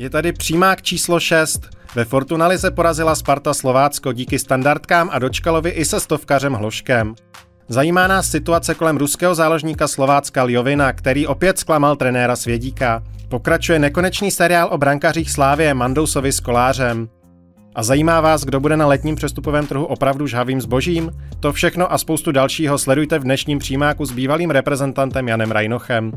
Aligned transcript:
Je 0.00 0.10
tady 0.10 0.32
přímák 0.32 0.82
číslo 0.82 1.20
6. 1.20 1.68
Ve 1.94 2.04
Fortunali 2.04 2.58
se 2.58 2.70
porazila 2.70 3.14
Sparta 3.14 3.54
Slovácko 3.54 4.12
díky 4.12 4.38
standardkám 4.38 5.08
a 5.12 5.18
dočkalovi 5.18 5.70
i 5.70 5.84
se 5.84 6.00
stovkařem 6.00 6.52
Hloškem. 6.52 7.14
Zajímá 7.68 8.06
nás 8.06 8.30
situace 8.30 8.74
kolem 8.74 8.96
ruského 8.96 9.34
záložníka 9.34 9.88
Slovácka 9.88 10.44
Ljovina, 10.44 10.92
který 10.92 11.26
opět 11.26 11.58
zklamal 11.58 11.96
trenéra 11.96 12.36
Svědíka. 12.36 13.02
Pokračuje 13.28 13.78
nekonečný 13.78 14.30
seriál 14.30 14.68
o 14.72 14.78
brankařích 14.78 15.30
Slávě 15.30 15.74
Mandousovi 15.74 16.32
s 16.32 16.40
Kolářem. 16.40 17.08
A 17.74 17.82
zajímá 17.82 18.20
vás, 18.20 18.44
kdo 18.44 18.60
bude 18.60 18.76
na 18.76 18.86
letním 18.86 19.16
přestupovém 19.16 19.66
trhu 19.66 19.84
opravdu 19.84 20.26
žhavým 20.26 20.60
zbožím? 20.60 21.10
To 21.40 21.52
všechno 21.52 21.92
a 21.92 21.98
spoustu 21.98 22.32
dalšího 22.32 22.78
sledujte 22.78 23.18
v 23.18 23.24
dnešním 23.24 23.58
přímáku 23.58 24.04
s 24.04 24.12
bývalým 24.12 24.50
reprezentantem 24.50 25.28
Janem 25.28 25.50
Rajnochem. 25.50 26.12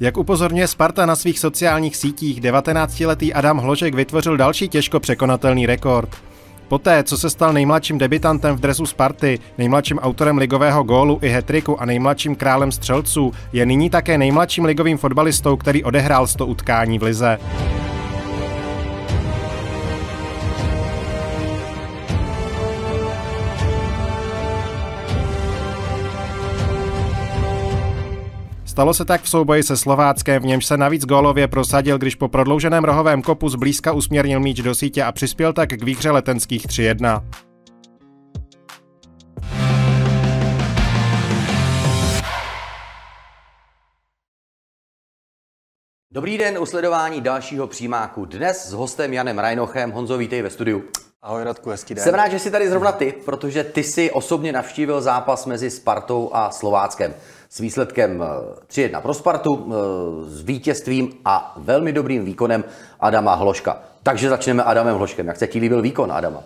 Jak 0.00 0.16
upozorňuje 0.16 0.66
Sparta 0.66 1.06
na 1.06 1.16
svých 1.16 1.38
sociálních 1.38 1.96
sítích, 1.96 2.40
19-letý 2.40 3.34
Adam 3.34 3.58
Hložek 3.58 3.94
vytvořil 3.94 4.36
další 4.36 4.68
těžko 4.68 5.00
překonatelný 5.00 5.66
rekord. 5.66 6.08
Poté, 6.68 7.02
co 7.02 7.18
se 7.18 7.30
stal 7.30 7.52
nejmladším 7.52 7.98
debitantem 7.98 8.56
v 8.56 8.60
dresu 8.60 8.86
Sparty, 8.86 9.38
nejmladším 9.58 9.98
autorem 9.98 10.38
ligového 10.38 10.82
gólu 10.82 11.18
i 11.22 11.28
hetriku 11.28 11.80
a 11.82 11.84
nejmladším 11.84 12.36
králem 12.36 12.72
střelců, 12.72 13.32
je 13.52 13.66
nyní 13.66 13.90
také 13.90 14.18
nejmladším 14.18 14.64
ligovým 14.64 14.98
fotbalistou, 14.98 15.56
který 15.56 15.84
odehrál 15.84 16.26
100 16.26 16.46
utkání 16.46 16.98
v 16.98 17.02
lize. 17.02 17.38
Stalo 28.80 28.94
se 28.94 29.04
tak 29.04 29.22
v 29.22 29.28
souboji 29.28 29.62
se 29.62 29.76
Slováckem, 29.76 30.42
v 30.42 30.46
němž 30.46 30.66
se 30.66 30.76
navíc 30.76 31.04
gólově 31.04 31.48
prosadil, 31.48 31.98
když 31.98 32.14
po 32.14 32.28
prodlouženém 32.28 32.84
rohovém 32.84 33.22
kopu 33.22 33.48
zblízka 33.48 33.92
usměrnil 33.92 34.40
míč 34.40 34.60
do 34.60 34.74
sítě 34.74 35.02
a 35.02 35.12
přispěl 35.12 35.52
tak 35.52 35.68
k 35.68 35.82
výhře 35.82 36.10
letenských 36.10 36.66
3-1. 36.66 37.24
Dobrý 46.12 46.38
den 46.38 46.58
u 46.58 46.66
sledování 46.66 47.20
dalšího 47.20 47.66
přímáku. 47.66 48.24
Dnes 48.24 48.68
s 48.68 48.72
hostem 48.72 49.12
Janem 49.12 49.38
Rajnochem. 49.38 49.90
Honzo, 49.90 50.18
vítej 50.18 50.42
ve 50.42 50.50
studiu. 50.50 50.84
Ahoj 51.22 51.44
Radku, 51.44 51.70
hezký 51.70 51.94
den. 51.94 52.04
Jsem 52.04 52.14
rád, 52.14 52.28
že 52.28 52.38
jsi 52.38 52.50
tady 52.50 52.68
zrovna 52.68 52.92
ty, 52.92 53.14
protože 53.24 53.64
ty 53.64 53.84
si 53.84 54.10
osobně 54.10 54.52
navštívil 54.52 55.00
zápas 55.00 55.46
mezi 55.46 55.70
Spartou 55.70 56.30
a 56.32 56.50
Slováckem 56.50 57.14
s 57.50 57.58
výsledkem 57.58 58.24
3-1 58.68 58.98
eh, 58.98 59.00
pro 59.00 59.14
Spartu, 59.14 59.50
eh, 59.50 59.74
s 60.30 60.42
vítězstvím 60.42 61.12
a 61.24 61.54
velmi 61.56 61.92
dobrým 61.92 62.24
výkonem 62.24 62.64
Adama 63.00 63.34
Hloška. 63.34 63.82
Takže 64.02 64.28
začneme 64.28 64.62
Adamem 64.62 64.96
Hloškem. 64.96 65.26
Jak 65.26 65.36
se 65.36 65.46
ti 65.46 65.58
líbil 65.58 65.82
výkon 65.82 66.12
Adama? 66.12 66.42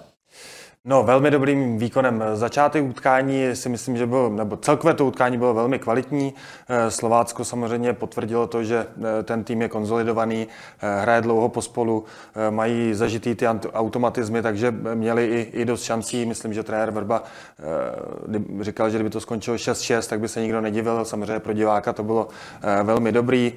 No, 0.87 1.03
velmi 1.03 1.31
dobrým 1.31 1.79
výkonem. 1.79 2.25
Začátek 2.35 2.85
utkání 2.85 3.57
si 3.57 3.69
myslím, 3.69 3.97
že 3.97 4.07
byl, 4.07 4.31
nebo 4.31 4.57
celkové 4.57 4.95
to 4.95 5.07
utkání 5.07 5.39
bylo 5.39 5.55
velmi 5.55 5.79
kvalitní. 5.79 6.35
Eh, 6.69 6.91
Slovácko 6.91 7.45
samozřejmě 7.45 7.93
potvrdilo 7.93 8.47
to, 8.47 8.65
že 8.65 8.87
eh, 9.19 9.23
ten 9.23 9.45
tým 9.45 9.62
je 9.62 9.69
konzolidovaný, 9.69 10.49
eh, 10.81 11.01
hraje 11.01 11.21
dlouho 11.21 11.49
pospolu, 11.49 12.05
mají 12.51 12.95
zažitý 12.95 13.35
ty 13.35 13.47
automatizmy, 13.73 14.43
takže 14.43 14.75
měli 14.94 15.27
i, 15.27 15.61
i 15.61 15.65
dost 15.65 15.83
šancí. 15.83 16.27
Myslím, 16.27 16.55
že 16.55 16.62
trenér 16.62 16.91
Vrba 16.91 17.23
říkal, 18.61 18.91
že 18.91 18.97
kdyby 18.97 19.11
to 19.11 19.21
skončilo 19.21 19.56
6-6, 19.56 20.09
tak 20.09 20.21
by 20.21 20.28
se 20.28 20.41
nikdo 20.41 20.61
nedivil. 20.61 21.05
Samozřejmě 21.05 21.41
pro 21.41 21.53
diváka 21.53 21.93
to 21.93 22.03
bylo 22.03 22.28
velmi 22.83 23.12
dobrý. 23.12 23.53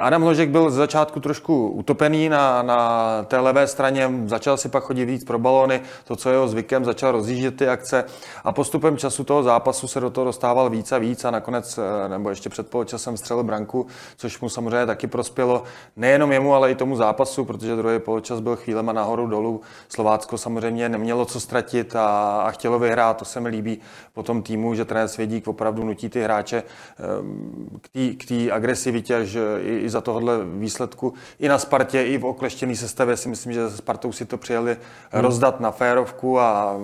Adam 0.00 0.22
Hložek 0.22 0.48
byl 0.48 0.70
z 0.70 0.74
začátku 0.74 1.20
trošku 1.20 1.68
utopený 1.68 2.28
na, 2.28 2.62
na 2.62 3.22
té 3.22 3.38
levé 3.38 3.66
straně, 3.66 4.10
začal 4.26 4.56
si 4.56 4.68
pak 4.68 4.84
chodit 4.84 5.04
víc 5.04 5.24
pro 5.24 5.38
balóny, 5.38 5.80
to, 6.04 6.16
co 6.16 6.30
jeho 6.30 6.48
zvykem, 6.54 6.84
začal 6.84 7.12
rozjíždět 7.12 7.56
ty 7.56 7.68
akce 7.68 8.04
a 8.44 8.52
postupem 8.52 8.96
času 8.96 9.24
toho 9.24 9.42
zápasu 9.42 9.88
se 9.88 10.00
do 10.00 10.10
toho 10.10 10.24
dostával 10.24 10.70
víc 10.70 10.92
a 10.92 10.98
víc 10.98 11.24
a 11.24 11.30
nakonec, 11.30 11.78
eh, 11.78 12.08
nebo 12.08 12.30
ještě 12.30 12.48
před 12.48 12.70
poločasem 12.70 13.16
střelil 13.16 13.42
branku, 13.42 13.86
což 14.16 14.40
mu 14.40 14.48
samozřejmě 14.48 14.86
taky 14.86 15.06
prospělo 15.06 15.62
nejenom 15.96 16.32
jemu, 16.32 16.54
ale 16.54 16.70
i 16.70 16.74
tomu 16.74 16.96
zápasu, 16.96 17.44
protože 17.44 17.76
druhý 17.76 17.98
poločas 17.98 18.40
byl 18.40 18.56
chvílema 18.56 18.92
nahoru 18.92 19.26
dolů. 19.26 19.60
Slovácko 19.88 20.38
samozřejmě 20.38 20.88
nemělo 20.88 21.24
co 21.24 21.40
ztratit 21.40 21.96
a, 21.96 22.06
a 22.42 22.50
chtělo 22.50 22.78
vyhrát, 22.78 23.16
to 23.16 23.24
se 23.24 23.40
mi 23.40 23.48
líbí 23.48 23.78
po 24.12 24.22
tom 24.22 24.42
týmu, 24.42 24.74
že 24.74 24.84
trenér 24.84 25.08
Svědík 25.08 25.48
opravdu 25.48 25.84
nutí 25.84 26.08
ty 26.08 26.22
hráče 26.22 26.62
ehm, 26.98 28.14
k 28.18 28.24
té 28.28 28.50
agresivitě, 28.52 29.26
že 29.26 29.40
i, 29.62 29.78
i 29.78 29.90
za 29.90 30.00
tohohle 30.00 30.38
výsledku, 30.44 31.14
i 31.38 31.48
na 31.48 31.58
Spartě, 31.58 32.02
i 32.02 32.18
v 32.18 32.24
okleštěné 32.24 32.76
sestavě 32.76 33.16
si 33.16 33.28
myslím, 33.28 33.52
že 33.52 33.70
se 33.70 33.76
Spartou 33.76 34.12
si 34.12 34.24
to 34.24 34.38
přijeli 34.38 34.76
hmm. 35.10 35.22
rozdat 35.22 35.60
na 35.60 35.70
férovku 35.70 36.40
a 36.40 36.43
a 36.44 36.76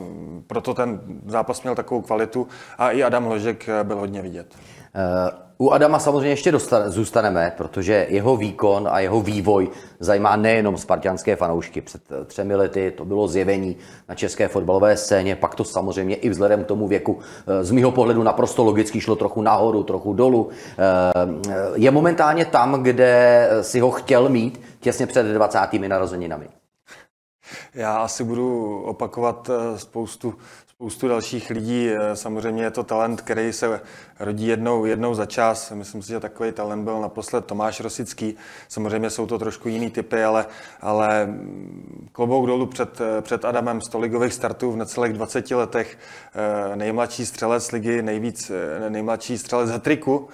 proto 0.47 0.75
ten 0.75 1.01
zápas 1.27 1.63
měl 1.63 1.75
takovou 1.75 2.01
kvalitu 2.01 2.49
a 2.79 2.91
i 2.91 3.03
Adam 3.03 3.25
Hložek 3.25 3.69
byl 3.83 3.99
hodně 3.99 4.23
vidět. 4.23 4.55
Uh, 4.95 5.51
u 5.61 5.71
Adama 5.71 5.99
samozřejmě 5.99 6.29
ještě 6.29 6.53
dostane, 6.53 6.91
zůstaneme, 6.91 7.53
protože 7.57 8.07
jeho 8.09 8.37
výkon 8.37 8.89
a 8.93 9.01
jeho 9.01 9.21
vývoj 9.21 9.69
zajímá 9.99 10.37
nejenom 10.37 10.77
spartianské 10.77 11.37
fanoušky. 11.37 11.81
Před 11.81 12.03
eh, 12.11 12.25
třemi 12.25 12.55
lety 12.55 12.93
to 12.97 13.05
bylo 13.05 13.29
zjevení 13.29 13.77
na 14.09 14.15
české 14.15 14.49
fotbalové 14.49 14.97
scéně, 14.97 15.37
pak 15.37 15.55
to 15.55 15.65
samozřejmě 15.65 16.17
i 16.17 16.29
vzhledem 16.29 16.65
k 16.65 16.67
tomu 16.67 16.89
věku 16.89 17.19
eh, 17.47 17.65
z 17.65 17.71
mého 17.71 17.91
pohledu 17.91 18.23
naprosto 18.23 18.65
logicky 18.65 19.01
šlo 19.01 19.17
trochu 19.17 19.43
nahoru, 19.43 19.83
trochu 19.83 20.13
dolů. 20.13 20.49
Je 21.75 21.91
momentálně 21.91 22.45
tam, 22.45 22.83
kde 22.83 23.49
si 23.61 23.81
ho 23.81 23.91
chtěl 23.91 24.29
mít 24.29 24.61
těsně 24.81 25.07
před 25.07 25.23
20. 25.23 25.59
narozeninami. 25.89 26.60
Já 27.75 27.97
asi 27.97 28.25
budu 28.25 28.81
opakovat 28.83 29.51
eh, 29.51 29.79
spoustu, 29.79 30.35
spoustu 30.67 31.09
dalších 31.09 31.51
lidí. 31.51 31.89
Eh, 31.89 32.17
samozřejmě 32.17 32.63
je 32.63 32.71
to 32.71 32.85
talent, 32.85 33.21
který 33.21 33.53
se 33.53 33.81
rodí 34.21 34.47
jednou, 34.47 34.85
jednou 34.85 35.15
za 35.15 35.27
čas. 35.27 35.71
Myslím 35.71 36.03
si, 36.03 36.09
že 36.09 36.21
takový 36.21 36.53
talent 36.53 36.85
byl 36.85 37.01
naposled 37.01 37.45
Tomáš 37.45 37.81
Rosický. 37.81 38.37
Samozřejmě 38.69 39.11
jsou 39.11 39.27
to 39.27 39.39
trošku 39.39 39.69
jiný 39.69 39.91
typy, 39.91 40.25
ale, 40.25 40.47
ale 40.81 41.27
mm, 41.27 42.09
klobouk 42.13 42.47
dolů 42.47 42.67
před, 42.67 43.01
eh, 43.01 43.23
před 43.23 43.45
Adamem 43.45 43.81
stoligových 43.81 44.35
startů 44.35 44.73
v 44.73 44.77
necelých 44.77 45.13
20 45.13 45.55
letech. 45.55 45.99
Nejmladší 46.75 47.27
střelec 47.27 47.73
ligy, 47.73 48.03
nejvíc, 48.03 48.53
nejmladší 48.89 49.39
střelec 49.39 49.83
triku 49.83 50.29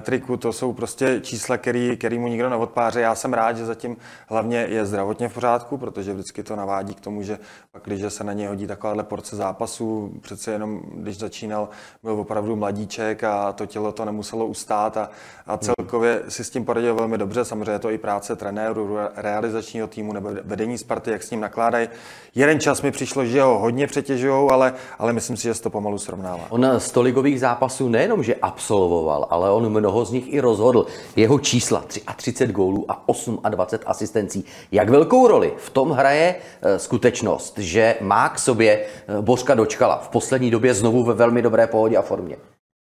triku, 0.00 0.36
to 0.36 0.52
jsou 0.52 0.72
prostě 0.72 1.20
čísla, 1.20 1.56
který, 1.56 1.96
který 1.96 2.18
mu 2.18 2.28
nikdo 2.28 2.50
neodpáře. 2.50 3.00
Já 3.00 3.14
jsem 3.14 3.32
rád, 3.32 3.56
že 3.56 3.66
zatím 3.66 3.96
hlavně 4.28 4.66
je 4.70 4.86
zdravotně 4.86 5.28
v 5.28 5.34
pořádku, 5.34 5.78
protože 5.78 6.12
vždycky 6.12 6.42
to 6.42 6.56
navádí 6.56 6.94
k 6.94 7.00
tomu, 7.00 7.22
že 7.22 7.38
pak, 7.72 7.82
když 7.84 8.02
se 8.08 8.24
na 8.24 8.32
něj 8.32 8.46
hodí 8.46 8.66
takováhle 8.66 9.02
porce 9.02 9.36
zápasů, 9.36 10.12
přece 10.20 10.52
jenom, 10.52 10.80
když 10.94 11.18
začínal, 11.18 11.68
byl 12.02 12.12
opravdu 12.12 12.56
mladíček 12.56 13.24
a 13.24 13.52
to 13.52 13.66
tělo 13.66 13.92
to 13.92 14.04
nemuselo 14.04 14.46
ustát 14.46 14.96
a, 14.96 15.10
a 15.46 15.58
celkově 15.58 16.22
si 16.28 16.44
s 16.44 16.50
tím 16.50 16.64
poradil 16.64 16.94
velmi 16.94 17.18
dobře. 17.18 17.44
Samozřejmě 17.44 17.72
je 17.72 17.78
to 17.78 17.90
i 17.90 17.98
práce 17.98 18.36
trenéru, 18.36 18.96
realizačního 19.16 19.86
týmu 19.86 20.12
nebo 20.12 20.30
vedení 20.44 20.78
Sparty, 20.78 21.10
jak 21.10 21.22
s 21.22 21.30
ním 21.30 21.40
nakládají. 21.40 21.88
Jeden 22.34 22.60
čas 22.60 22.82
mi 22.82 22.90
přišlo, 22.90 23.24
že 23.24 23.42
ho 23.42 23.58
hodně 23.58 23.86
přetěžují, 23.86 24.50
ale, 24.50 24.74
ale 24.98 25.12
myslím 25.12 25.36
si, 25.36 25.42
že 25.42 25.54
se 25.54 25.62
to 25.62 25.70
pomalu 25.70 25.98
srovnává. 25.98 26.46
On 26.48 26.66
z 26.78 26.92
zápasů 27.38 27.88
nejenom, 27.88 28.22
že 28.22 28.34
absolvoval, 28.34 29.26
ale 29.30 29.50
on 29.50 29.73
mnoho 29.74 30.04
z 30.04 30.12
nich 30.12 30.32
i 30.32 30.40
rozhodl. 30.40 30.86
Jeho 31.16 31.38
čísla 31.38 31.84
33 32.16 32.52
gólů 32.52 32.84
a 32.88 33.48
28 33.48 33.90
asistencí. 33.90 34.44
Jak 34.72 34.88
velkou 34.88 35.28
roli 35.28 35.52
v 35.56 35.70
tom 35.70 35.90
hraje 35.90 36.34
eh, 36.62 36.78
skutečnost, 36.78 37.58
že 37.58 37.96
má 38.00 38.28
k 38.28 38.38
sobě 38.38 38.70
eh, 38.78 39.22
Bořka 39.22 39.54
Dočkala 39.54 39.98
v 39.98 40.08
poslední 40.08 40.50
době 40.50 40.74
znovu 40.74 41.04
ve 41.04 41.14
velmi 41.14 41.42
dobré 41.42 41.66
pohodě 41.66 41.96
a 41.96 42.02
formě? 42.02 42.36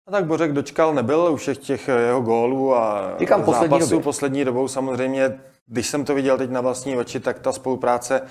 A 0.08 0.12
tak 0.12 0.26
Bořek 0.26 0.54
Dočkal 0.54 0.94
nebyl 0.94 1.20
u 1.20 1.36
všech 1.36 1.58
těch 1.58 1.90
eh, 1.90 2.02
jeho 2.02 2.22
gólů 2.22 2.76
a 2.76 3.16
Říkám 3.20 3.40
zápasů 3.40 3.70
poslední, 3.70 3.80
době. 3.90 4.04
poslední 4.04 4.46
dobou 4.46 4.68
samozřejmě 4.68 5.40
když 5.68 5.88
jsem 5.88 6.06
to 6.06 6.16
viděl 6.16 6.38
teď 6.38 6.50
na 6.50 6.62
vlastní 6.62 6.98
oči, 6.98 7.20
tak 7.20 7.40
ta 7.40 7.52
spolupráce 7.52 8.22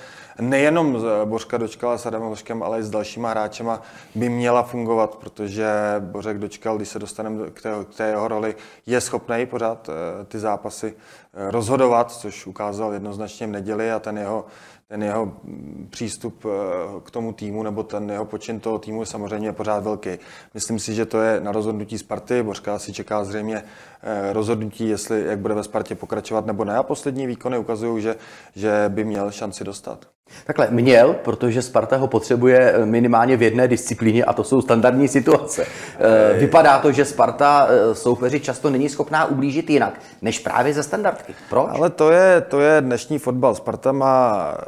nejenom 0.41 1.01
s 1.01 1.05
Bořka 1.25 1.57
Dočkala 1.59 1.99
s 1.99 2.07
Adamem 2.07 2.29
Ložkem, 2.29 2.63
ale 2.63 2.79
i 2.79 2.83
s 2.83 2.91
dalšíma 2.91 3.31
hráčema 3.31 3.83
by 4.15 4.29
měla 4.29 4.63
fungovat, 4.63 5.17
protože 5.17 5.67
Bořek 6.01 6.39
Dočkal, 6.39 6.77
když 6.77 6.89
se 6.89 6.99
dostaneme 6.99 7.51
k 7.51 7.63
té, 7.63 7.71
k 7.91 7.95
té 7.95 8.09
jeho 8.09 8.29
roli, 8.29 8.55
je 8.87 9.01
schopný 9.01 9.47
pořád 9.47 9.89
eh, 9.89 10.25
ty 10.25 10.39
zápasy 10.39 10.95
eh, 10.97 11.51
rozhodovat, 11.51 12.13
což 12.13 12.47
ukázal 12.47 12.93
jednoznačně 12.93 13.47
v 13.47 13.51
neděli 13.51 13.93
a 13.93 13.99
ten 13.99 14.19
jeho 14.19 14.45
ten 14.93 15.03
jeho 15.03 15.27
mm, 15.27 15.89
přístup 15.91 16.45
eh, 16.45 17.01
k 17.05 17.11
tomu 17.11 17.33
týmu 17.33 17.63
nebo 17.63 17.83
ten 17.83 18.11
jeho 18.11 18.25
počin 18.25 18.61
toho 18.61 18.79
týmu 18.79 19.03
je 19.03 19.07
samozřejmě 19.07 19.53
pořád 19.53 19.85
velký. 19.85 20.11
Myslím 20.55 20.79
si, 20.79 20.95
že 20.95 21.07
to 21.07 21.21
je 21.21 21.41
na 21.41 21.53
rozhodnutí 21.53 21.99
Sparty. 21.99 22.43
Bořka 22.43 22.79
si 22.79 22.93
čeká 22.93 23.25
zřejmě 23.25 23.57
eh, 24.03 24.33
rozhodnutí, 24.33 24.89
jestli 24.89 25.25
jak 25.27 25.39
bude 25.39 25.55
ve 25.55 25.63
Spartě 25.63 25.95
pokračovat 25.95 26.47
nebo 26.47 26.65
ne. 26.65 26.77
A 26.77 26.83
poslední 26.83 27.27
výkony 27.27 27.59
ukazují, 27.59 28.03
že, 28.03 28.17
že 28.55 28.85
by 28.89 29.05
měl 29.05 29.31
šanci 29.31 29.65
dostat. 29.65 30.09
Takhle, 30.45 30.69
měl, 30.71 31.15
protože 31.25 31.63
Sparta 31.63 31.97
ho 31.97 32.07
potřebuje 32.07 32.75
minimálně 32.85 33.37
v 33.37 33.43
jedné 33.43 33.69
disciplíně 33.69 34.25
a 34.25 34.33
to 34.33 34.45
jsou 34.45 34.63
standardní 34.63 35.09
situace. 35.09 35.67
Eh, 35.99 36.39
vypadá 36.39 36.79
to, 36.79 36.93
že 36.93 37.05
Sparta 37.05 37.69
eh, 37.69 37.95
soupeři 37.95 38.41
často 38.41 38.71
není 38.71 38.89
schopná 38.89 39.25
ublížit 39.25 39.71
jinak, 39.71 40.01
než 40.23 40.39
právě 40.39 40.75
ze 40.75 40.83
standardky. 40.83 41.35
Proč? 41.51 41.67
Ale 41.71 41.91
to 41.91 42.11
je, 42.11 42.41
to 42.41 42.61
je 42.61 42.81
dnešní 42.81 43.19
fotbal. 43.19 43.55
Sparta 43.55 43.93
má 43.93 44.55
eh, 44.59 44.65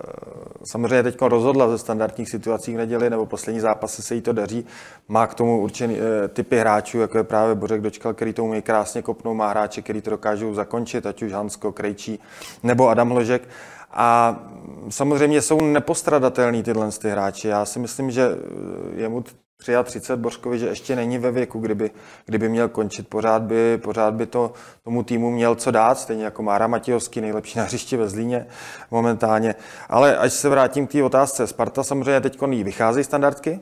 samozřejmě 0.64 1.02
teď 1.02 1.16
rozhodla 1.20 1.68
ze 1.68 1.78
standardních 1.78 2.28
situací 2.28 2.74
v 2.74 2.76
neděli, 2.76 3.10
nebo 3.10 3.26
poslední 3.26 3.60
zápasy 3.60 4.02
se 4.02 4.14
jí 4.14 4.20
to 4.20 4.32
daří. 4.32 4.66
Má 5.08 5.26
k 5.26 5.34
tomu 5.34 5.60
určený 5.60 5.98
typy 6.32 6.58
hráčů, 6.58 7.00
jako 7.00 7.18
je 7.18 7.24
právě 7.24 7.54
Bořek 7.54 7.80
Dočkal, 7.80 8.14
který 8.14 8.32
to 8.32 8.44
umí 8.44 8.62
krásně 8.62 9.02
kopnout, 9.02 9.36
má 9.36 9.48
hráče, 9.48 9.82
který 9.82 10.00
to 10.00 10.10
dokážou 10.10 10.54
zakončit, 10.54 11.06
ať 11.06 11.22
už 11.22 11.32
Hansko, 11.32 11.72
Krejčí 11.72 12.20
nebo 12.62 12.88
Adam 12.88 13.10
Hložek. 13.10 13.48
A 13.94 14.38
samozřejmě 14.88 15.42
jsou 15.42 15.60
nepostradatelní 15.60 16.62
tyhle 16.62 16.90
ty 16.90 17.10
hráči. 17.10 17.48
Já 17.48 17.64
si 17.64 17.78
myslím, 17.78 18.10
že 18.10 18.28
je 18.96 19.08
mu 19.08 19.24
33 19.84 20.16
Bořkovi, 20.16 20.58
že 20.58 20.66
ještě 20.66 20.96
není 20.96 21.18
ve 21.18 21.30
věku, 21.30 21.58
kdyby, 21.60 21.90
kdyby 22.26 22.48
měl 22.48 22.68
končit. 22.68 23.08
Pořád 23.08 23.42
by, 23.42 23.78
pořád 23.78 24.14
by 24.14 24.26
to 24.26 24.52
tomu 24.84 25.02
týmu 25.02 25.30
měl 25.30 25.54
co 25.54 25.70
dát, 25.70 25.98
stejně 25.98 26.24
jako 26.24 26.42
Mára 26.42 26.66
Matějovský, 26.66 27.20
nejlepší 27.20 27.58
na 27.58 27.64
hřišti 27.64 27.96
ve 27.96 28.08
Zlíně 28.08 28.46
momentálně. 28.90 29.54
Ale 29.88 30.16
až 30.16 30.32
se 30.32 30.48
vrátím 30.48 30.86
k 30.86 30.92
té 30.92 31.02
otázce, 31.02 31.46
Sparta 31.46 31.82
samozřejmě 31.82 32.20
teď 32.20 32.42
vychází 32.42 33.04
standardky, 33.04 33.60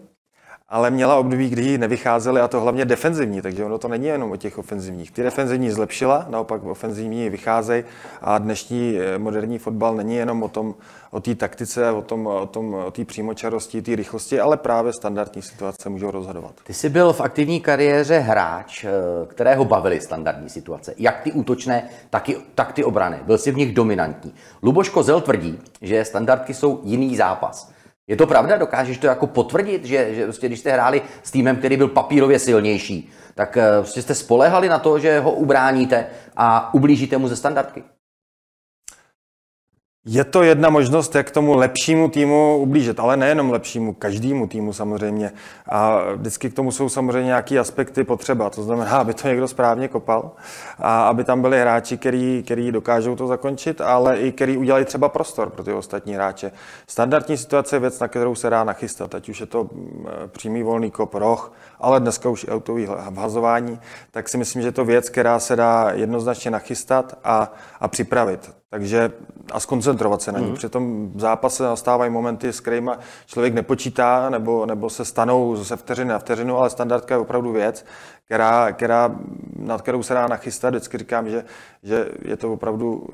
ale 0.72 0.90
měla 0.90 1.16
období, 1.16 1.48
kdy 1.48 1.62
jí 1.62 1.78
nevycházely 1.78 2.40
a 2.40 2.48
to 2.48 2.60
hlavně 2.60 2.84
defenzivní, 2.84 3.42
takže 3.42 3.64
ono 3.64 3.78
to 3.78 3.88
není 3.88 4.06
jenom 4.06 4.30
o 4.30 4.36
těch 4.36 4.58
ofenzivních. 4.58 5.10
Ty 5.10 5.22
defenzivní 5.22 5.70
zlepšila, 5.70 6.26
naopak 6.28 6.64
ofenzivní 6.64 7.30
vycházejí 7.30 7.84
a 8.22 8.38
dnešní 8.38 8.98
eh, 8.98 9.18
moderní 9.18 9.58
fotbal 9.58 9.94
není 9.96 10.14
jenom 10.14 10.42
o 10.42 10.48
tom, 10.48 10.74
o 11.10 11.20
té 11.20 11.34
taktice, 11.34 11.90
o 11.90 12.02
tom, 12.02 12.26
o 12.26 12.46
tom, 12.46 12.74
o 12.74 12.90
té 12.90 13.04
přímočarosti, 13.04 13.82
té 13.82 13.96
rychlosti, 13.96 14.40
ale 14.40 14.56
právě 14.56 14.92
standardní 14.92 15.42
situace 15.42 15.88
můžou 15.88 16.10
rozhodovat. 16.10 16.52
Ty 16.64 16.74
jsi 16.74 16.88
byl 16.88 17.12
v 17.12 17.20
aktivní 17.20 17.60
kariéře 17.60 18.18
hráč, 18.18 18.84
eh, 18.84 18.90
kterého 19.26 19.64
bavili 19.64 20.00
standardní 20.00 20.48
situace. 20.48 20.94
Jak 20.98 21.20
ty 21.20 21.32
útočné, 21.32 21.88
tak, 22.10 22.28
i, 22.28 22.36
tak 22.54 22.72
ty 22.72 22.84
obrany. 22.84 23.18
Byl 23.26 23.38
jsi 23.38 23.50
v 23.50 23.56
nich 23.56 23.74
dominantní. 23.74 24.34
Luboš 24.62 24.88
Kozel 24.88 25.20
tvrdí, 25.20 25.58
že 25.82 26.04
standardky 26.04 26.54
jsou 26.54 26.80
jiný 26.84 27.16
zápas. 27.16 27.71
Je 28.08 28.16
to 28.16 28.26
pravda? 28.26 28.56
Dokážeš 28.56 28.98
to 28.98 29.06
jako 29.06 29.26
potvrdit, 29.26 29.84
že, 29.84 30.14
že 30.14 30.24
prostě, 30.24 30.46
když 30.46 30.60
jste 30.60 30.72
hráli 30.72 31.02
s 31.22 31.30
týmem, 31.30 31.56
který 31.56 31.76
byl 31.76 31.88
papírově 31.88 32.38
silnější, 32.38 33.12
tak 33.34 33.56
eh, 33.56 33.78
prostě 33.78 34.02
jste 34.02 34.14
spolehali 34.14 34.68
na 34.68 34.78
to, 34.78 34.98
že 34.98 35.20
ho 35.20 35.32
ubráníte 35.32 36.06
a 36.36 36.74
ublížíte 36.74 37.18
mu 37.18 37.28
ze 37.28 37.36
standardky? 37.36 37.82
Je 40.06 40.24
to 40.24 40.42
jedna 40.42 40.70
možnost, 40.70 41.14
jak 41.14 41.30
tomu 41.30 41.54
lepšímu 41.54 42.08
týmu 42.08 42.58
ublížit, 42.58 43.00
ale 43.00 43.16
nejenom 43.16 43.50
lepšímu, 43.50 43.94
každému 43.94 44.46
týmu 44.46 44.72
samozřejmě. 44.72 45.32
A 45.68 45.98
vždycky 46.14 46.50
k 46.50 46.54
tomu 46.54 46.72
jsou 46.72 46.88
samozřejmě 46.88 47.26
nějaké 47.26 47.58
aspekty 47.58 48.04
potřeba. 48.04 48.50
To 48.50 48.62
znamená, 48.62 48.90
aby 48.90 49.14
to 49.14 49.28
někdo 49.28 49.48
správně 49.48 49.88
kopal 49.88 50.30
a 50.78 51.08
aby 51.08 51.24
tam 51.24 51.42
byli 51.42 51.60
hráči, 51.60 51.98
který, 51.98 52.42
který 52.44 52.72
dokážou 52.72 53.16
to 53.16 53.26
zakončit, 53.26 53.80
ale 53.80 54.18
i 54.18 54.32
který 54.32 54.56
udělají 54.56 54.84
třeba 54.84 55.08
prostor 55.08 55.50
pro 55.50 55.64
ty 55.64 55.72
ostatní 55.72 56.14
hráče. 56.14 56.52
Standardní 56.86 57.36
situace 57.36 57.76
je 57.76 57.80
věc, 57.80 58.00
na 58.00 58.08
kterou 58.08 58.34
se 58.34 58.50
dá 58.50 58.64
nachystat, 58.64 59.14
ať 59.14 59.28
už 59.28 59.40
je 59.40 59.46
to 59.46 59.64
mm, 59.64 60.06
přímý 60.26 60.62
volný 60.62 60.90
kop, 60.90 61.14
roh, 61.14 61.52
ale 61.80 62.00
dneska 62.00 62.28
už 62.28 62.46
autový 62.48 62.86
vhazování, 63.10 63.80
tak 64.10 64.28
si 64.28 64.38
myslím, 64.38 64.62
že 64.62 64.68
je 64.68 64.72
to 64.72 64.84
věc, 64.84 65.08
která 65.08 65.38
se 65.38 65.56
dá 65.56 65.90
jednoznačně 65.94 66.50
nachystat 66.50 67.18
a, 67.24 67.52
a 67.80 67.88
připravit. 67.88 68.61
Takže 68.72 69.12
a 69.52 69.60
skoncentrovat 69.60 70.22
se 70.22 70.32
na 70.32 70.38
ní. 70.38 70.46
Mm. 70.46 70.54
Při 70.54 70.68
tom 70.68 71.12
zápase 71.16 71.62
nastávají 71.62 72.10
momenty, 72.10 72.52
s 72.52 72.60
kterými 72.60 72.90
člověk 73.26 73.54
nepočítá 73.54 74.30
nebo, 74.30 74.66
nebo 74.66 74.90
se 74.90 75.04
stanou 75.04 75.56
ze 75.56 75.76
vteřiny 75.76 76.10
na 76.10 76.18
vteřinu, 76.18 76.58
ale 76.58 76.70
standardka 76.70 77.14
je 77.14 77.20
opravdu 77.20 77.52
věc, 77.52 77.84
která, 78.24 78.72
která, 78.72 79.16
nad 79.56 79.82
kterou 79.82 80.02
se 80.02 80.14
dá 80.14 80.26
nachystat. 80.26 80.70
Vždycky 80.70 80.98
říkám, 80.98 81.28
že, 81.28 81.44
že 81.82 82.08
je 82.22 82.36
to 82.36 82.52
opravdu 82.52 83.06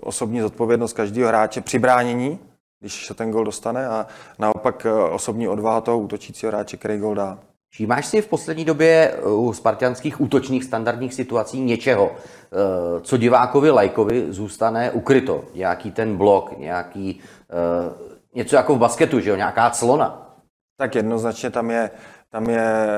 osobní 0.00 0.40
zodpovědnost 0.40 0.92
každého 0.92 1.28
hráče 1.28 1.60
při 1.60 1.78
bránění, 1.78 2.38
když 2.80 3.06
se 3.06 3.14
ten 3.14 3.30
gol 3.30 3.44
dostane 3.44 3.86
a 3.86 4.06
naopak 4.38 4.86
osobní 5.10 5.48
odvaha 5.48 5.80
toho 5.80 5.98
útočícího 5.98 6.52
hráče, 6.52 6.76
který 6.76 6.98
gol 6.98 7.14
dá. 7.14 7.38
Všímáš 7.76 8.06
si 8.06 8.22
v 8.22 8.28
poslední 8.28 8.64
době 8.64 9.12
eh, 9.12 9.28
u 9.28 9.52
spartianských 9.52 10.20
útočných 10.20 10.64
standardních 10.64 11.14
situací 11.14 11.60
něčeho, 11.60 12.10
eh, 12.16 13.00
co 13.00 13.16
divákovi, 13.16 13.70
lajkovi 13.70 14.26
zůstane 14.32 14.90
ukryto? 14.90 15.44
Nějaký 15.54 15.90
ten 15.90 16.16
blok, 16.16 16.58
nějaký, 16.58 17.20
eh, 17.50 17.92
něco 18.34 18.56
jako 18.56 18.74
v 18.74 18.78
basketu, 18.78 19.20
že 19.20 19.30
jo? 19.30 19.36
nějaká 19.36 19.70
clona? 19.70 20.36
Tak 20.76 20.94
jednoznačně 20.94 21.50
tam 21.50 21.70
je, 21.70 21.90
tam 22.30 22.50
je 22.50 22.88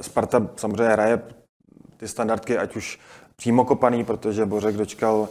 Sparta 0.00 0.48
samozřejmě 0.56 0.92
hraje 0.92 1.22
ty 1.96 2.08
standardky, 2.08 2.58
ať 2.58 2.76
už 2.76 3.00
přímo 3.36 3.64
kopaný, 3.64 4.04
protože 4.04 4.46
Bořek 4.46 4.76
dočkal 4.76 5.28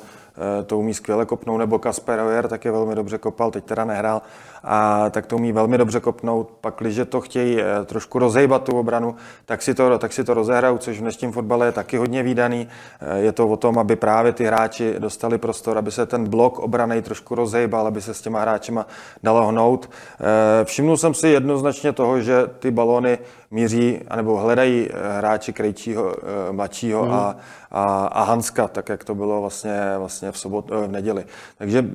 to 0.65 0.77
umí 0.77 0.93
skvěle 0.93 1.25
kopnout, 1.25 1.59
nebo 1.59 1.79
Kasper 1.79 2.19
Oyer 2.19 2.47
taky 2.47 2.71
velmi 2.71 2.95
dobře 2.95 3.17
kopal, 3.17 3.51
teď 3.51 3.63
teda 3.63 3.85
nehrál, 3.85 4.21
a 4.63 5.09
tak 5.09 5.25
to 5.25 5.35
umí 5.35 5.51
velmi 5.51 5.77
dobře 5.77 5.99
kopnout. 5.99 6.51
Pak, 6.61 6.75
když 6.77 6.99
to 7.09 7.21
chtějí 7.21 7.61
eh, 7.61 7.85
trošku 7.85 8.19
rozejbat 8.19 8.63
tu 8.63 8.79
obranu, 8.79 9.15
tak 9.45 9.61
si 9.61 9.73
to, 9.73 9.99
tak 9.99 10.13
si 10.13 10.23
to 10.23 10.33
rozehrajou, 10.33 10.77
což 10.77 10.97
v 10.97 11.01
dnešním 11.01 11.31
fotbale 11.31 11.65
je 11.65 11.71
taky 11.71 11.97
hodně 11.97 12.23
výdaný. 12.23 12.67
Eh, 13.01 13.19
je 13.19 13.31
to 13.31 13.47
o 13.47 13.57
tom, 13.57 13.79
aby 13.79 13.95
právě 13.95 14.33
ty 14.33 14.45
hráči 14.45 14.95
dostali 14.99 15.37
prostor, 15.37 15.77
aby 15.77 15.91
se 15.91 16.05
ten 16.05 16.29
blok 16.29 16.59
obrany 16.59 17.01
trošku 17.01 17.35
rozejbal, 17.35 17.87
aby 17.87 18.01
se 18.01 18.13
s 18.13 18.21
těma 18.21 18.41
hráčima 18.41 18.87
dalo 19.23 19.47
hnout. 19.47 19.89
Eh, 20.19 20.65
všimnul 20.65 20.97
jsem 20.97 21.13
si 21.13 21.27
jednoznačně 21.27 21.93
toho, 21.93 22.21
že 22.21 22.47
ty 22.59 22.71
balony 22.71 23.17
míří, 23.51 24.01
anebo 24.07 24.37
hledají 24.37 24.89
hráči 25.17 25.53
Krejčího, 25.53 26.15
mladšího 26.51 27.05
mm. 27.05 27.13
a, 27.13 27.35
a, 27.71 27.83
a 28.05 28.23
Hanska, 28.23 28.67
tak 28.67 28.89
jak 28.89 29.03
to 29.03 29.15
bylo 29.15 29.41
vlastně, 29.41 29.79
vlastně 29.97 30.31
v 30.31 30.37
sobotu, 30.37 30.73
v 30.87 30.91
neděli. 30.91 31.25
Takže 31.57 31.85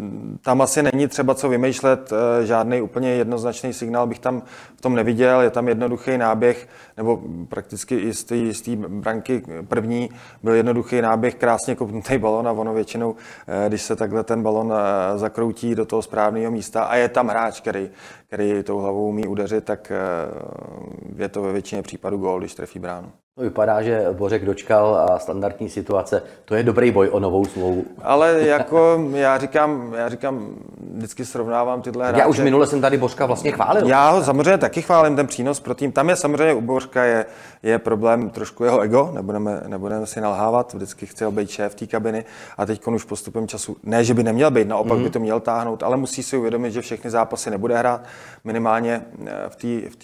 tam 0.42 0.62
asi 0.62 0.82
není 0.82 1.08
třeba 1.08 1.34
co 1.34 1.48
vymýšlet, 1.48 2.12
žádný 2.42 2.80
úplně 2.80 3.10
jednoznačný 3.10 3.72
signál 3.72 4.06
bych 4.06 4.18
tam 4.18 4.42
v 4.76 4.80
tom 4.80 4.94
neviděl. 4.94 5.40
Je 5.40 5.50
tam 5.50 5.68
jednoduchý 5.68 6.18
náběh, 6.18 6.68
nebo 6.96 7.22
prakticky 7.48 7.96
i 7.96 8.14
z 8.54 8.62
té 8.62 8.76
branky 8.76 9.42
první 9.68 10.10
byl 10.42 10.54
jednoduchý 10.54 11.02
náběh, 11.02 11.34
krásně 11.34 11.74
kopnutý 11.74 12.18
balon 12.18 12.48
a 12.48 12.52
ono 12.52 12.74
většinou, 12.74 13.16
eh, 13.46 13.68
když 13.68 13.82
se 13.82 13.96
takhle 13.96 14.24
ten 14.24 14.42
balon 14.42 14.72
eh, 14.72 15.18
zakroutí 15.18 15.74
do 15.74 15.84
toho 15.84 16.02
správného 16.02 16.50
místa 16.50 16.84
a 16.84 16.96
je 16.96 17.08
tam 17.08 17.28
hráč, 17.28 17.60
který, 17.60 17.90
který 18.32 18.62
tou 18.62 18.78
hlavou 18.78 19.08
umí 19.08 19.26
udeřit, 19.26 19.64
tak 19.64 19.90
eh, 19.90 21.22
je 21.22 21.28
to 21.28 21.42
ve 21.42 21.52
většině 21.52 21.82
případů 21.82 22.18
gól, 22.18 22.38
když 22.40 22.54
trefí 22.54 22.78
bránu. 22.78 23.08
To 23.34 23.42
vypadá, 23.42 23.82
že 23.82 24.06
Bořek 24.12 24.44
dočkal 24.44 24.96
a 24.96 25.18
standardní 25.18 25.68
situace, 25.68 26.22
to 26.44 26.54
je 26.54 26.62
dobrý 26.62 26.90
boj 26.90 27.08
o 27.12 27.20
novou 27.20 27.44
smlouvu. 27.44 27.84
Ale 28.02 28.42
jako 28.42 29.08
já 29.14 29.38
říkám, 29.38 29.94
já 29.96 30.08
říkám, 30.08 30.54
vždycky 30.94 31.24
srovnávám 31.24 31.82
tyhle 31.82 32.08
hráče. 32.08 32.20
Já 32.20 32.26
už 32.26 32.38
minule 32.40 32.66
jsem 32.66 32.80
tady 32.80 32.98
Bořka 32.98 33.26
vlastně 33.26 33.52
chválil. 33.52 33.88
Já 33.88 34.10
ho 34.10 34.24
samozřejmě 34.24 34.58
taky 34.58 34.82
chválím, 34.82 35.16
ten 35.16 35.26
přínos 35.26 35.60
pro 35.60 35.74
tým. 35.74 35.92
Tam 35.92 36.08
je 36.08 36.16
samozřejmě 36.16 36.54
u 36.54 36.60
Bořka 36.60 37.04
je, 37.04 37.26
je 37.62 37.78
problém 37.78 38.30
trošku 38.30 38.64
jeho 38.64 38.80
ego, 38.80 39.10
nebudeme, 39.14 39.62
nebudeme 39.66 40.06
si 40.06 40.20
nalhávat, 40.20 40.74
vždycky 40.74 41.06
chce 41.06 41.30
být 41.30 41.50
šéf 41.50 41.74
té 41.74 41.86
kabiny 41.86 42.24
a 42.58 42.66
teď 42.66 42.86
už 42.86 43.04
postupem 43.04 43.48
času, 43.48 43.76
ne, 43.82 44.04
že 44.04 44.14
by 44.14 44.22
neměl 44.22 44.50
být, 44.50 44.68
naopak 44.68 44.98
mm-hmm. 44.98 45.02
by 45.02 45.10
to 45.10 45.20
měl 45.20 45.40
táhnout, 45.40 45.82
ale 45.82 45.96
musí 45.96 46.22
si 46.22 46.36
uvědomit, 46.36 46.70
že 46.70 46.80
všechny 46.80 47.10
zápasy 47.10 47.50
nebude 47.50 47.78
hrát, 47.78 48.04
minimálně 48.44 49.02
v 49.48 49.56
té 49.56 49.88
v 49.88 49.96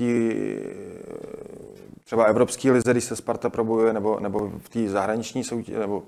třeba 2.04 2.24
evropský 2.24 2.70
lize, 2.70 2.90
když 2.90 3.04
se 3.04 3.16
Sparta 3.16 3.50
probuje, 3.50 3.92
nebo, 3.92 4.20
nebo 4.20 4.50
v 4.58 4.68
té 4.68 4.88
zahraniční 4.88 5.44
soutěži, 5.44 5.78
nebo 5.78 6.02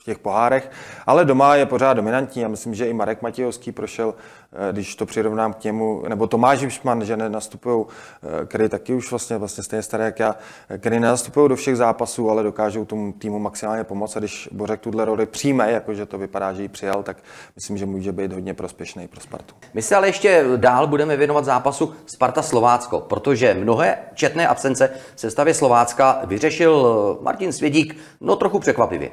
v 0.00 0.04
těch 0.04 0.18
pohárech, 0.18 0.70
ale 1.06 1.24
doma 1.24 1.54
je 1.54 1.66
pořád 1.66 1.94
dominantní. 1.94 2.42
Já 2.42 2.48
myslím, 2.48 2.74
že 2.74 2.86
i 2.86 2.92
Marek 2.92 3.22
Matějovský 3.22 3.72
prošel, 3.72 4.14
eh, 4.52 4.72
když 4.72 4.96
to 4.96 5.06
přirovnám 5.06 5.52
k 5.52 5.64
němu, 5.64 6.02
nebo 6.08 6.26
Tomáš 6.26 6.64
Višman, 6.64 7.04
že 7.04 7.16
nenastupují, 7.16 7.84
eh, 7.86 8.46
který 8.46 8.68
taky 8.68 8.94
už 8.94 9.10
vlastně, 9.10 9.38
vlastně 9.38 9.64
stejně 9.64 9.82
staré 9.82 10.04
jak 10.04 10.20
já, 10.20 10.36
eh, 10.68 10.78
který 10.78 11.00
nenastupují 11.00 11.48
do 11.48 11.56
všech 11.56 11.76
zápasů, 11.76 12.30
ale 12.30 12.42
dokážou 12.42 12.84
tomu 12.84 13.12
týmu 13.12 13.38
maximálně 13.38 13.84
pomoct. 13.84 14.16
A 14.16 14.18
když 14.18 14.48
Bořek 14.52 14.80
tuhle 14.80 15.04
roli 15.04 15.26
přijme, 15.26 15.72
jakože 15.72 16.06
to 16.06 16.18
vypadá, 16.18 16.52
že 16.52 16.62
ji 16.62 16.68
přijal, 16.68 17.02
tak 17.02 17.16
myslím, 17.56 17.78
že 17.78 17.86
může 17.86 18.12
být 18.12 18.32
hodně 18.32 18.54
prospěšný 18.54 19.08
pro 19.08 19.20
Spartu. 19.20 19.54
My 19.74 19.82
se 19.82 19.96
ale 19.96 20.08
ještě 20.08 20.44
dál 20.56 20.86
budeme 20.86 21.16
věnovat 21.16 21.44
zápasu 21.44 21.94
Sparta-Slovácko, 22.06 23.00
protože 23.00 23.54
mnohé 23.54 23.98
četné 24.14 24.48
absence 24.48 24.90
se 25.16 25.30
stavě 25.30 25.54
Slovácka 25.54 26.20
vyřešil 26.24 27.18
Martin 27.22 27.52
Svědík, 27.52 27.96
no 28.20 28.36
trochu 28.36 28.58
překvapivě. 28.58 29.10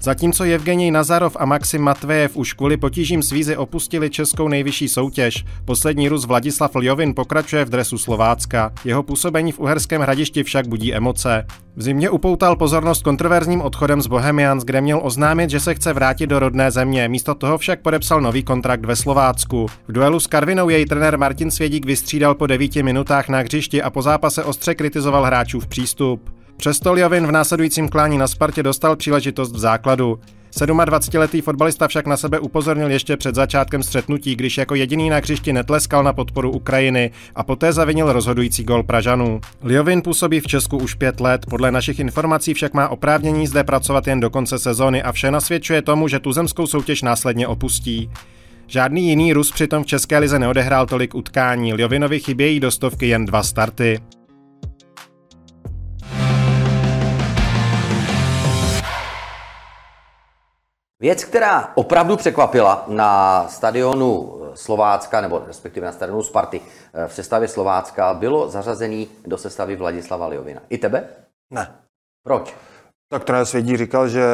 Zatímco 0.00 0.44
Evgenij 0.44 0.90
Nazarov 0.90 1.36
a 1.40 1.44
Maxim 1.44 1.82
Matvejev 1.82 2.36
už 2.36 2.52
kvůli 2.52 2.76
potížím 2.76 3.22
s 3.22 3.30
vízy 3.30 3.56
opustili 3.56 4.10
českou 4.10 4.48
nejvyšší 4.48 4.88
soutěž, 4.88 5.44
poslední 5.64 6.08
Rus 6.08 6.26
Vladislav 6.26 6.76
Ljovin 6.76 7.14
pokračuje 7.14 7.64
v 7.64 7.70
dresu 7.70 7.98
Slovácka. 7.98 8.72
Jeho 8.84 9.02
působení 9.02 9.52
v 9.52 9.58
Uherském 9.58 10.02
hradišti 10.02 10.42
však 10.42 10.68
budí 10.68 10.94
emoce. 10.94 11.46
V 11.76 11.82
zimě 11.82 12.10
upoutal 12.10 12.56
pozornost 12.56 13.02
kontroverzním 13.02 13.60
odchodem 13.60 14.02
z 14.02 14.06
Bohemians, 14.06 14.64
kde 14.64 14.80
měl 14.80 15.00
oznámit, 15.02 15.50
že 15.50 15.60
se 15.60 15.74
chce 15.74 15.92
vrátit 15.92 16.26
do 16.26 16.38
rodné 16.38 16.70
země. 16.70 17.08
Místo 17.08 17.34
toho 17.34 17.58
však 17.58 17.80
podepsal 17.80 18.20
nový 18.20 18.42
kontrakt 18.42 18.84
ve 18.84 18.96
Slovácku. 18.96 19.66
V 19.88 19.92
duelu 19.92 20.20
s 20.20 20.26
Karvinou 20.26 20.68
jej 20.68 20.86
trenér 20.86 21.18
Martin 21.18 21.50
Svědík 21.50 21.86
vystřídal 21.86 22.34
po 22.34 22.46
devíti 22.46 22.82
minutách 22.82 23.28
na 23.28 23.38
hřišti 23.38 23.82
a 23.82 23.90
po 23.90 24.02
zápase 24.02 24.44
ostře 24.44 24.74
kritizoval 24.74 25.24
hráčův 25.24 25.66
přístup. 25.66 26.37
Přesto 26.58 26.94
Ljovin 26.94 27.26
v 27.26 27.32
následujícím 27.32 27.88
klání 27.88 28.18
na 28.18 28.26
Spartě 28.26 28.62
dostal 28.62 28.96
příležitost 28.96 29.52
v 29.52 29.58
základu. 29.58 30.20
27-letý 30.50 31.40
fotbalista 31.40 31.88
však 31.88 32.06
na 32.06 32.16
sebe 32.16 32.38
upozornil 32.38 32.90
ještě 32.90 33.16
před 33.16 33.34
začátkem 33.34 33.82
střetnutí, 33.82 34.36
když 34.36 34.58
jako 34.58 34.74
jediný 34.74 35.10
na 35.10 35.16
hřišti 35.16 35.52
netleskal 35.52 36.04
na 36.04 36.12
podporu 36.12 36.50
Ukrajiny 36.50 37.10
a 37.34 37.42
poté 37.42 37.72
zavinil 37.72 38.12
rozhodující 38.12 38.64
gol 38.64 38.82
Pražanů. 38.82 39.40
Liovin 39.62 40.02
působí 40.02 40.40
v 40.40 40.46
Česku 40.46 40.78
už 40.78 40.94
pět 40.94 41.20
let, 41.20 41.46
podle 41.50 41.70
našich 41.70 42.00
informací 42.00 42.54
však 42.54 42.74
má 42.74 42.88
oprávnění 42.88 43.46
zde 43.46 43.64
pracovat 43.64 44.06
jen 44.06 44.20
do 44.20 44.30
konce 44.30 44.58
sezóny 44.58 45.02
a 45.02 45.12
vše 45.12 45.30
nasvědčuje 45.30 45.82
tomu, 45.82 46.08
že 46.08 46.20
tuzemskou 46.20 46.66
soutěž 46.66 47.02
následně 47.02 47.46
opustí. 47.46 48.10
Žádný 48.66 49.08
jiný 49.08 49.32
Rus 49.32 49.52
přitom 49.52 49.82
v 49.82 49.86
České 49.86 50.18
lize 50.18 50.38
neodehrál 50.38 50.86
tolik 50.86 51.14
utkání, 51.14 51.74
Liovinovi 51.74 52.20
chybějí 52.20 52.60
do 52.60 52.70
stovky 52.70 53.08
jen 53.08 53.26
dva 53.26 53.42
starty. 53.42 54.00
Věc, 61.00 61.24
která 61.24 61.72
opravdu 61.74 62.16
překvapila 62.16 62.84
na 62.88 63.44
stadionu 63.48 64.38
Slovácka, 64.54 65.20
nebo 65.20 65.42
respektive 65.46 65.86
na 65.86 65.92
stadionu 65.92 66.22
Sparty 66.22 66.60
v 67.06 67.14
sestavě 67.14 67.48
Slovácka, 67.48 68.14
bylo 68.14 68.48
zařazený 68.48 69.08
do 69.26 69.38
sestavy 69.38 69.76
Vladislava 69.76 70.26
Liovina. 70.26 70.60
I 70.68 70.78
tebe? 70.78 71.08
Ne. 71.50 71.74
Proč? 72.24 72.54
Tak 73.10 73.24
trenér 73.24 73.46
Svědí 73.46 73.76
říkal, 73.76 74.08
že 74.08 74.24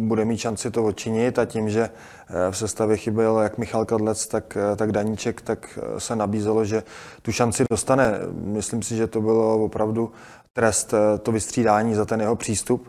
bude 0.00 0.24
mít 0.24 0.38
šanci 0.38 0.70
to 0.70 0.84
odčinit 0.84 1.38
a 1.38 1.44
tím, 1.44 1.70
že 1.70 1.82
eh, 1.82 2.50
v 2.50 2.56
sestavě 2.56 2.96
chyběl 2.96 3.38
jak 3.38 3.58
Michal 3.58 3.84
Kadlec, 3.84 4.26
tak, 4.26 4.56
eh, 4.56 4.76
tak 4.76 4.92
Daníček, 4.92 5.40
tak 5.40 5.78
eh, 5.82 6.00
se 6.00 6.16
nabízelo, 6.16 6.64
že 6.64 6.82
tu 7.22 7.32
šanci 7.32 7.64
dostane. 7.70 8.18
Myslím 8.32 8.82
si, 8.82 8.96
že 8.96 9.06
to 9.06 9.20
bylo 9.20 9.64
opravdu 9.64 10.12
trest 10.52 10.94
to 11.22 11.32
vystřídání 11.32 11.94
za 11.94 12.04
ten 12.04 12.20
jeho 12.20 12.36
přístup 12.36 12.88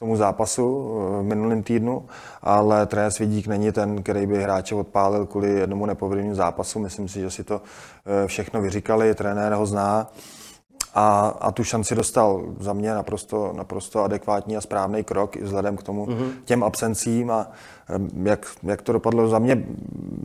tomu 0.00 0.16
zápasu 0.16 0.94
v 1.20 1.22
minulém 1.22 1.62
týdnu, 1.62 2.06
ale 2.42 2.86
trenér 2.86 3.10
Svědík 3.10 3.46
není 3.46 3.72
ten, 3.72 4.02
který 4.02 4.26
by 4.26 4.42
hráče 4.42 4.74
odpálil 4.74 5.26
kvůli 5.26 5.50
jednomu 5.50 5.86
nepovedenému 5.86 6.34
zápasu. 6.34 6.78
Myslím 6.78 7.08
si, 7.08 7.20
že 7.20 7.30
si 7.30 7.44
to 7.44 7.60
všechno 8.26 8.62
vyříkali, 8.62 9.14
trenér 9.14 9.52
ho 9.52 9.66
zná 9.66 10.10
a, 10.94 11.28
a 11.40 11.52
tu 11.52 11.64
šanci 11.64 11.94
dostal 11.94 12.42
za 12.60 12.72
mě 12.72 12.94
naprosto, 12.94 13.52
naprosto 13.56 14.04
adekvátní 14.04 14.56
a 14.56 14.60
správný 14.60 15.04
krok 15.04 15.36
i 15.36 15.42
vzhledem 15.42 15.76
k 15.76 15.82
tomu 15.82 16.06
mm-hmm. 16.06 16.30
těm 16.44 16.64
absencím 16.64 17.30
a 17.30 17.50
jak, 18.22 18.46
jak 18.62 18.82
to 18.82 18.92
dopadlo 18.92 19.28
za 19.28 19.38
mě. 19.38 19.64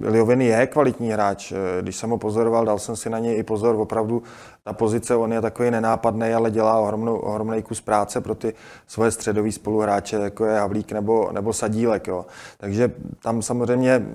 Liovin 0.01 0.41
je 0.41 0.67
kvalitní 0.67 1.09
hráč. 1.09 1.53
Když 1.81 1.95
jsem 1.95 2.09
ho 2.09 2.17
pozoroval, 2.17 2.65
dal 2.65 2.79
jsem 2.79 2.95
si 2.95 3.09
na 3.09 3.19
něj 3.19 3.39
i 3.39 3.43
pozor. 3.43 3.75
Opravdu 3.75 4.23
ta 4.63 4.73
pozice, 4.73 5.15
on 5.15 5.33
je 5.33 5.41
takový 5.41 5.71
nenápadný, 5.71 6.33
ale 6.33 6.51
dělá 6.51 6.79
ohromnou, 6.79 7.17
ohromný 7.17 7.63
kus 7.63 7.81
práce 7.81 8.21
pro 8.21 8.35
ty 8.35 8.53
svoje 8.87 9.11
středové 9.11 9.51
spoluhráče, 9.51 10.15
jako 10.15 10.45
je 10.45 10.59
Havlík 10.59 10.91
nebo, 10.91 11.29
nebo 11.31 11.53
Sadílek. 11.53 12.07
Jo. 12.07 12.25
Takže 12.57 12.91
tam 13.23 13.41
samozřejmě 13.41 14.05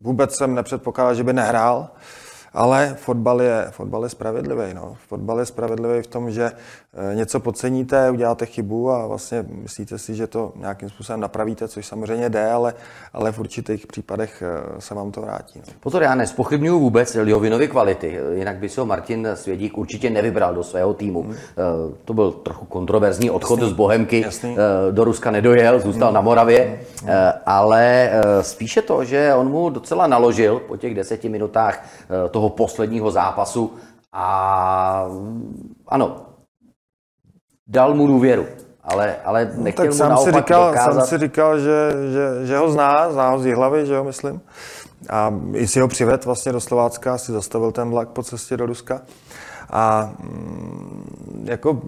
vůbec 0.00 0.36
jsem 0.36 0.54
nepředpokládal, 0.54 1.14
že 1.14 1.24
by 1.24 1.32
nehrál. 1.32 1.88
Ale 2.56 2.96
fotbal 2.98 3.42
je, 3.42 3.66
fotbal 3.70 4.02
je 4.04 4.08
spravedlivý. 4.08 4.74
No. 4.74 4.96
Fotbal 5.08 5.40
je 5.40 5.46
spravedlivý 5.46 6.02
v 6.02 6.06
tom, 6.06 6.30
že 6.30 6.52
eh, 6.52 7.14
něco 7.14 7.40
podceníte, 7.40 8.10
uděláte 8.10 8.46
chybu 8.46 8.90
a 8.90 9.06
vlastně 9.06 9.44
myslíte 9.48 9.98
si, 9.98 10.14
že 10.14 10.26
to 10.26 10.52
nějakým 10.56 10.88
způsobem 10.88 11.20
napravíte, 11.20 11.68
což 11.68 11.86
samozřejmě 11.86 12.28
jde, 12.28 12.50
ale, 12.50 12.74
ale 13.12 13.32
v 13.32 13.38
určitých 13.38 13.86
případech 13.86 14.42
eh, 14.42 14.80
se 14.80 14.94
vám 14.94 15.12
to 15.12 15.20
vrátí. 15.20 15.62
No. 15.66 15.72
Pozor, 15.80 16.02
já 16.02 16.14
nespochybnuju 16.14 16.78
vůbec 16.80 17.14
Liovinovy 17.14 17.68
kvality, 17.68 18.18
jinak 18.34 18.56
by 18.56 18.68
se 18.68 18.80
ho 18.80 18.86
Martin 18.86 19.28
Svědík 19.34 19.78
určitě 19.78 20.10
nevybral 20.10 20.54
do 20.54 20.62
svého 20.62 20.94
týmu. 20.94 21.22
Hmm. 21.22 21.34
To 22.04 22.14
byl 22.14 22.32
trochu 22.32 22.64
kontroverzní 22.64 23.30
odchod 23.30 23.58
Jasný. 23.58 23.70
z 23.70 23.76
Bohemky, 23.76 24.20
Jasný. 24.20 24.56
do 24.90 25.04
Ruska 25.04 25.30
nedojel, 25.30 25.80
zůstal 25.80 26.08
hmm. 26.08 26.14
na 26.14 26.20
Moravě, 26.20 26.80
hmm. 27.02 27.10
ale 27.46 28.10
spíše 28.40 28.82
to, 28.82 29.04
že 29.04 29.34
on 29.34 29.48
mu 29.48 29.70
docela 29.70 30.06
naložil 30.06 30.60
po 30.66 30.76
těch 30.76 30.94
deseti 30.94 31.28
minutách 31.28 31.86
toho 32.30 32.45
toho 32.46 32.56
posledního 32.56 33.10
zápasu 33.10 33.72
a 34.12 35.08
ano, 35.88 36.16
dal 37.66 37.94
mu 37.94 38.06
důvěru, 38.06 38.46
ale, 38.82 39.16
ale 39.24 39.52
no, 39.56 39.62
nechtěl 39.62 39.86
no, 39.86 39.90
tak 39.90 40.08
mu 40.08 40.14
naopak 40.14 40.34
si 40.34 40.40
říkal, 40.40 40.66
dokázat... 40.66 40.92
Sám 40.92 41.06
si 41.06 41.18
říkal, 41.18 41.58
že, 41.58 41.90
že, 42.12 42.46
že 42.46 42.56
ho 42.56 42.70
zná, 42.70 43.12
zná 43.12 43.30
ho 43.30 43.38
z 43.38 43.54
hlavy, 43.54 43.86
že 43.86 43.96
ho 43.96 44.04
myslím. 44.04 44.40
A 45.10 45.34
i 45.54 45.66
si 45.66 45.80
ho 45.80 45.88
přived 45.88 46.24
vlastně 46.24 46.52
do 46.52 46.60
Slovácka, 46.60 47.18
si 47.18 47.32
zastavil 47.32 47.72
ten 47.72 47.90
vlak 47.90 48.08
po 48.08 48.22
cestě 48.22 48.56
do 48.56 48.66
Ruska. 48.66 49.02
A 49.70 50.10
mm, 50.22 51.44
jako 51.44 51.80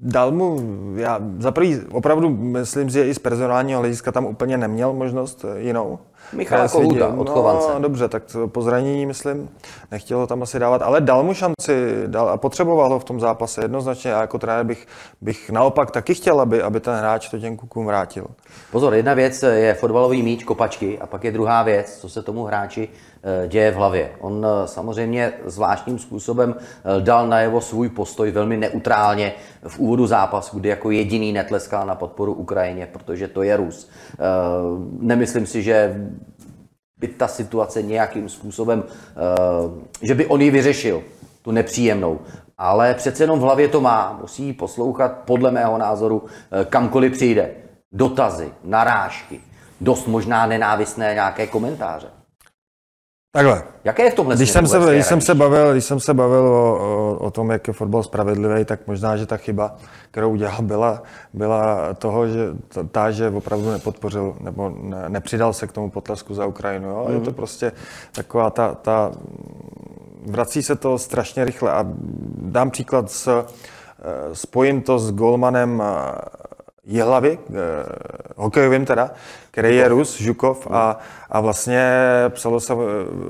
dal 0.00 0.30
mu, 0.30 0.60
já 0.96 1.20
za 1.38 1.50
prvý 1.50 1.80
opravdu 1.92 2.30
myslím, 2.30 2.90
že 2.90 3.08
i 3.08 3.14
z 3.14 3.18
personálního 3.18 3.80
hlediska 3.80 4.12
tam 4.12 4.26
úplně 4.26 4.58
neměl 4.58 4.92
možnost 4.92 5.44
jinou. 5.56 5.98
Michal 6.32 6.68
Kohuta 6.68 7.08
od 7.08 7.30
Chovance. 7.30 7.68
No, 7.74 7.80
dobře, 7.80 8.08
tak 8.08 8.22
po 8.46 8.62
zranění, 8.62 9.06
myslím, 9.06 9.50
nechtěl 9.90 10.18
ho 10.18 10.26
tam 10.26 10.42
asi 10.42 10.58
dávat, 10.58 10.82
ale 10.82 11.00
dal 11.00 11.22
mu 11.22 11.34
šanci 11.34 12.02
dal, 12.06 12.28
a 12.28 12.36
potřeboval 12.36 12.88
ho 12.88 12.98
v 12.98 13.04
tom 13.04 13.20
zápase 13.20 13.64
jednoznačně. 13.64 14.10
Já 14.10 14.20
jako 14.20 14.38
trenér 14.38 14.66
bych, 14.66 14.86
bych 15.20 15.50
naopak 15.50 15.90
taky 15.90 16.14
chtěl, 16.14 16.40
aby, 16.40 16.62
aby 16.62 16.80
ten 16.80 16.94
hráč 16.94 17.28
to 17.28 17.38
těm 17.38 17.56
kukům 17.56 17.86
vrátil. 17.86 18.26
Pozor, 18.72 18.94
jedna 18.94 19.14
věc 19.14 19.42
je 19.42 19.74
fotbalový 19.74 20.22
míč, 20.22 20.44
kopačky, 20.44 20.98
a 20.98 21.06
pak 21.06 21.24
je 21.24 21.32
druhá 21.32 21.62
věc, 21.62 21.98
co 22.00 22.08
se 22.08 22.22
tomu 22.22 22.44
hráči 22.44 22.88
eh, 23.22 23.48
děje 23.48 23.70
v 23.70 23.74
hlavě. 23.74 24.10
On 24.20 24.46
eh, 24.46 24.68
samozřejmě 24.68 25.32
zvláštním 25.44 25.98
způsobem 25.98 26.54
eh, 26.58 27.00
dal 27.00 27.28
najevo 27.28 27.60
svůj 27.60 27.88
postoj 27.88 28.30
velmi 28.30 28.56
neutrálně 28.56 29.32
v 29.68 29.78
úvodu 29.78 30.06
zápasu, 30.06 30.58
kdy 30.58 30.68
jako 30.68 30.90
jediný 30.90 31.32
netleskal 31.32 31.86
na 31.86 31.94
podporu 31.94 32.32
Ukrajině, 32.32 32.88
protože 32.92 33.28
to 33.28 33.42
je 33.42 33.56
Rus. 33.56 33.90
Nemyslím 35.00 35.46
si, 35.46 35.62
že 35.62 35.94
by 37.00 37.08
ta 37.08 37.28
situace 37.28 37.82
nějakým 37.82 38.28
způsobem, 38.28 38.84
že 40.02 40.14
by 40.14 40.26
on 40.26 40.40
ji 40.40 40.50
vyřešil, 40.50 41.02
tu 41.42 41.50
nepříjemnou. 41.50 42.18
Ale 42.58 42.94
přece 42.94 43.22
jenom 43.22 43.38
v 43.38 43.42
hlavě 43.42 43.68
to 43.68 43.80
má. 43.80 44.18
Musí 44.20 44.52
poslouchat, 44.52 45.12
podle 45.24 45.50
mého 45.50 45.78
názoru, 45.78 46.24
kamkoliv 46.68 47.12
přijde 47.12 47.50
dotazy, 47.92 48.52
narážky, 48.64 49.40
dost 49.80 50.06
možná 50.06 50.46
nenávistné 50.46 51.14
nějaké 51.14 51.46
komentáře. 51.46 52.19
Takhle. 53.32 53.62
Jaké 53.84 54.02
je 54.02 54.10
v 54.10 54.14
tomhle 54.14 54.36
když 54.36 54.50
jsem, 54.50 54.66
se, 54.66 54.78
když, 54.92 55.06
jsem 55.06 55.20
se 55.20 55.34
bavil, 55.34 55.72
když 55.72 55.84
jsem 55.84 56.00
se 56.00 56.14
bavil 56.14 56.46
o, 56.46 56.78
o, 56.78 57.18
o 57.18 57.30
tom, 57.30 57.50
jak 57.50 57.68
je 57.68 57.74
fotbal 57.74 58.02
spravedlivý, 58.02 58.64
tak 58.64 58.86
možná, 58.86 59.16
že 59.16 59.26
ta 59.26 59.36
chyba, 59.36 59.76
kterou 60.10 60.30
udělal, 60.30 60.62
byla, 60.62 61.02
byla 61.32 61.94
toho, 61.94 62.28
že 62.28 62.48
ta, 62.90 63.10
že 63.10 63.30
opravdu 63.30 63.70
nepodpořil 63.70 64.36
nebo 64.40 64.72
ne, 64.82 65.04
nepřidal 65.08 65.52
se 65.52 65.66
k 65.66 65.72
tomu 65.72 65.90
potlesku 65.90 66.34
za 66.34 66.46
Ukrajinu. 66.46 66.88
Jo? 66.88 67.04
Mm. 67.08 67.14
Je 67.14 67.20
to 67.20 67.30
mhm. 67.30 67.34
prostě 67.34 67.72
taková 68.12 68.50
ta, 68.50 68.74
ta, 68.74 69.12
vrací 70.26 70.62
se 70.62 70.76
to 70.76 70.98
strašně 70.98 71.44
rychle. 71.44 71.72
A 71.72 71.86
dám 72.38 72.70
příklad 72.70 73.10
s, 73.10 73.44
spojím 74.32 74.82
to 74.82 74.98
s 74.98 75.12
golmanem 75.12 75.82
Jihlavy, 76.84 77.38
eh, 77.50 77.54
hokejovým 78.40 78.84
teda, 78.84 79.10
který 79.50 79.76
je 79.76 79.88
Rus, 79.88 80.20
Žukov 80.20 80.66
a, 80.70 80.98
a 81.30 81.40
vlastně 81.40 81.82
psalo 82.28 82.60
se, 82.60 82.72
eh, 82.72 82.76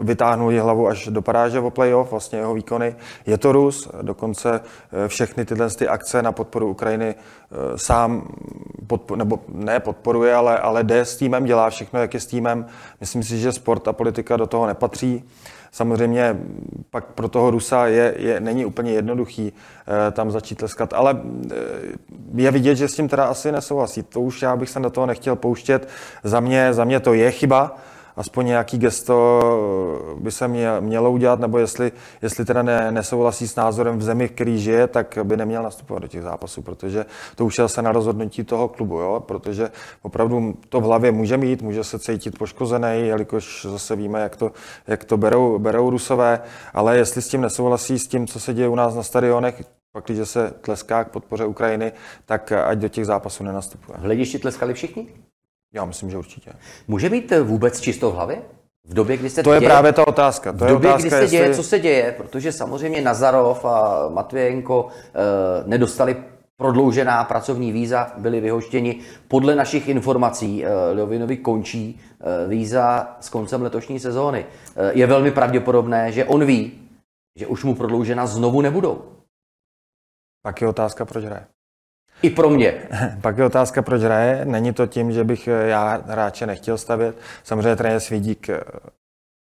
vytáhnul 0.03 0.63
hlavu 0.63 0.89
až 0.89 1.09
do 1.09 1.23
paráže 1.23 1.61
o 1.61 1.71
playoff, 1.71 2.11
vlastně 2.11 2.39
jeho 2.39 2.55
výkony. 2.55 2.97
Je 3.27 3.39
to 3.39 3.53
Rus, 3.53 3.89
dokonce 4.03 4.61
eh, 4.61 5.09
všechny 5.09 5.45
tyhle 5.45 5.71
ty 5.71 5.89
akce 5.89 6.23
na 6.23 6.33
podporu 6.33 6.69
Ukrajiny 6.69 7.15
eh, 7.15 7.79
sám, 7.79 8.29
podpo, 8.87 9.17
nebo 9.17 9.41
ne 9.49 9.81
podporuje, 9.81 10.35
ale, 10.35 10.59
ale 10.59 10.85
jde 10.85 11.01
s 11.01 11.17
týmem, 11.17 11.45
dělá 11.45 11.71
všechno, 11.71 12.01
jak 12.01 12.15
je 12.15 12.21
s 12.21 12.27
týmem. 12.27 12.67
Myslím 13.01 13.23
si, 13.23 13.39
že 13.39 13.53
sport 13.53 13.89
a 13.89 13.93
politika 13.93 14.37
do 14.37 14.47
toho 14.47 14.67
nepatří. 14.67 15.25
Samozřejmě 15.73 16.37
pak 16.91 17.05
pro 17.05 17.29
toho 17.29 17.51
Rusa 17.51 17.87
je, 17.87 18.15
je, 18.19 18.41
není 18.41 18.65
úplně 18.65 18.93
jednoduchý 18.93 19.53
e, 20.09 20.11
tam 20.11 20.31
začít 20.31 20.59
tleskat, 20.59 20.93
ale 20.93 21.21
e, 21.51 21.55
je 22.35 22.51
vidět, 22.51 22.75
že 22.75 22.89
s 22.89 22.95
tím 22.95 23.09
teda 23.09 23.25
asi 23.25 23.53
nesouhlasí. 23.53 24.03
To 24.03 24.21
už 24.21 24.43
já 24.43 24.57
bych 24.57 24.71
se 24.71 24.81
do 24.81 24.91
toho 24.91 25.07
nechtěl 25.07 25.37
pouštět. 25.37 25.89
Za 26.25 26.41
mě, 26.41 26.75
za 26.75 26.85
mě 26.85 27.01
to 27.01 27.15
je 27.15 27.31
chyba, 27.31 27.77
aspoň 28.21 28.47
nějaký 28.47 28.79
gesto 28.79 29.41
by 30.21 30.31
se 30.31 30.49
mělo 30.81 31.11
udělat, 31.11 31.41
nebo 31.41 31.59
jestli, 31.59 31.93
jestli 32.23 32.45
teda 32.45 32.63
ne, 32.63 32.93
nesouhlasí 32.93 33.49
s 33.49 33.57
názorem 33.57 33.99
v 33.99 34.03
zemi, 34.03 34.29
který 34.29 34.59
žije, 34.59 34.87
tak 34.87 35.19
by 35.23 35.37
neměl 35.37 35.63
nastupovat 35.63 36.03
do 36.03 36.09
těch 36.09 36.23
zápasů, 36.23 36.63
protože 36.63 37.07
to 37.35 37.47
už 37.47 37.59
je 37.59 37.69
se 37.69 37.83
na 37.83 37.93
rozhodnutí 37.93 38.45
toho 38.45 38.69
klubu, 38.69 38.99
jo? 38.99 39.25
protože 39.27 39.71
opravdu 40.03 40.55
to 40.69 40.81
v 40.81 40.85
hlavě 40.85 41.13
může 41.13 41.37
mít, 41.37 41.63
může 41.63 41.85
se 41.85 41.99
cítit 41.99 42.39
poškozený, 42.39 43.07
jelikož 43.09 43.67
zase 43.71 43.97
víme, 43.97 44.21
jak 44.21 44.37
to, 44.37 44.53
jak 44.87 45.05
to 45.05 45.17
berou, 45.17 45.59
berou 45.59 45.91
rusové, 45.91 46.41
ale 46.75 46.97
jestli 46.97 47.23
s 47.23 47.29
tím 47.29 47.41
nesouhlasí, 47.41 47.99
s 47.99 48.09
tím, 48.09 48.27
co 48.27 48.41
se 48.41 48.55
děje 48.55 48.69
u 48.69 48.75
nás 48.75 48.95
na 48.95 49.03
stadionech, 49.03 49.65
pak, 49.93 50.05
když 50.05 50.29
se 50.29 50.51
tleská 50.61 51.05
k 51.05 51.11
podpoře 51.11 51.45
Ukrajiny, 51.45 51.93
tak 52.27 52.53
ať 52.53 52.79
do 52.79 52.89
těch 52.89 53.07
zápasů 53.07 53.45
nenastupuje. 53.45 53.99
V 53.99 54.03
hledišti 54.03 54.39
tleskali 54.39 54.75
všichni? 54.75 55.30
Já 55.73 55.85
myslím, 55.85 56.11
že 56.11 56.19
určitě. 56.19 56.53
Může 56.89 57.11
být 57.11 57.33
vůbec 57.43 57.81
čisto 57.81 58.11
v 58.11 58.15
hlavě? 58.15 58.43
V 58.85 58.95
době, 58.95 59.17
kdy 59.17 59.31
se 59.31 59.43
to 59.43 59.51
děje, 59.51 59.63
je 59.63 59.69
právě 59.69 59.93
ta 59.93 60.07
otázka. 60.09 60.53
To 60.53 60.65
v 60.65 60.69
době, 60.69 60.89
je 60.91 60.95
otázka, 60.95 61.19
kdy 61.19 61.27
se 61.27 61.31
děje, 61.31 61.43
jestli... 61.43 61.63
co 61.63 61.69
se 61.69 61.79
děje, 61.79 62.15
protože 62.17 62.53
samozřejmě 62.53 63.01
Nazarov 63.01 63.65
a 63.65 64.09
Matvějenko 64.09 64.89
e, 64.89 65.69
nedostali 65.69 66.17
prodloužená 66.57 67.25
pracovní 67.25 67.73
víza, 67.73 68.13
byli 68.19 68.41
vyhoštěni. 68.41 69.01
Podle 69.29 69.55
našich 69.55 69.89
informací 69.89 70.65
e, 70.65 70.69
Ljovinovi 70.95 71.37
končí 71.37 72.01
e, 72.21 72.49
víza 72.49 73.17
s 73.21 73.29
koncem 73.29 73.63
letošní 73.63 74.01
sezóny. 74.01 74.47
E, 74.77 74.99
je 74.99 75.07
velmi 75.07 75.31
pravděpodobné, 75.31 76.13
že 76.13 76.25
on 76.25 76.45
ví, 76.45 76.89
že 77.39 77.47
už 77.47 77.65
mu 77.65 77.75
prodloužena 77.75 78.27
znovu 78.27 78.61
nebudou. 78.61 79.03
Pak 80.43 80.61
je 80.61 80.69
otázka, 80.69 81.05
proč 81.05 81.25
hraje. 81.25 81.47
I 82.23 82.31
pro 82.31 82.51
mě. 82.51 82.75
Pak 83.21 83.39
je 83.39 83.45
otázka, 83.45 83.83
proč 83.83 84.03
hraje. 84.03 84.45
Není 84.45 84.73
to 84.73 84.87
tím, 84.87 85.13
že 85.13 85.25
bych 85.25 85.49
eh, 85.49 85.69
já 85.69 86.03
hráče 86.07 86.47
nechtěl 86.47 86.79
stavět. 86.79 87.17
Samozřejmě 87.45 87.77
trenér 87.77 88.01
Svídík 88.01 88.49
eh, 88.49 88.61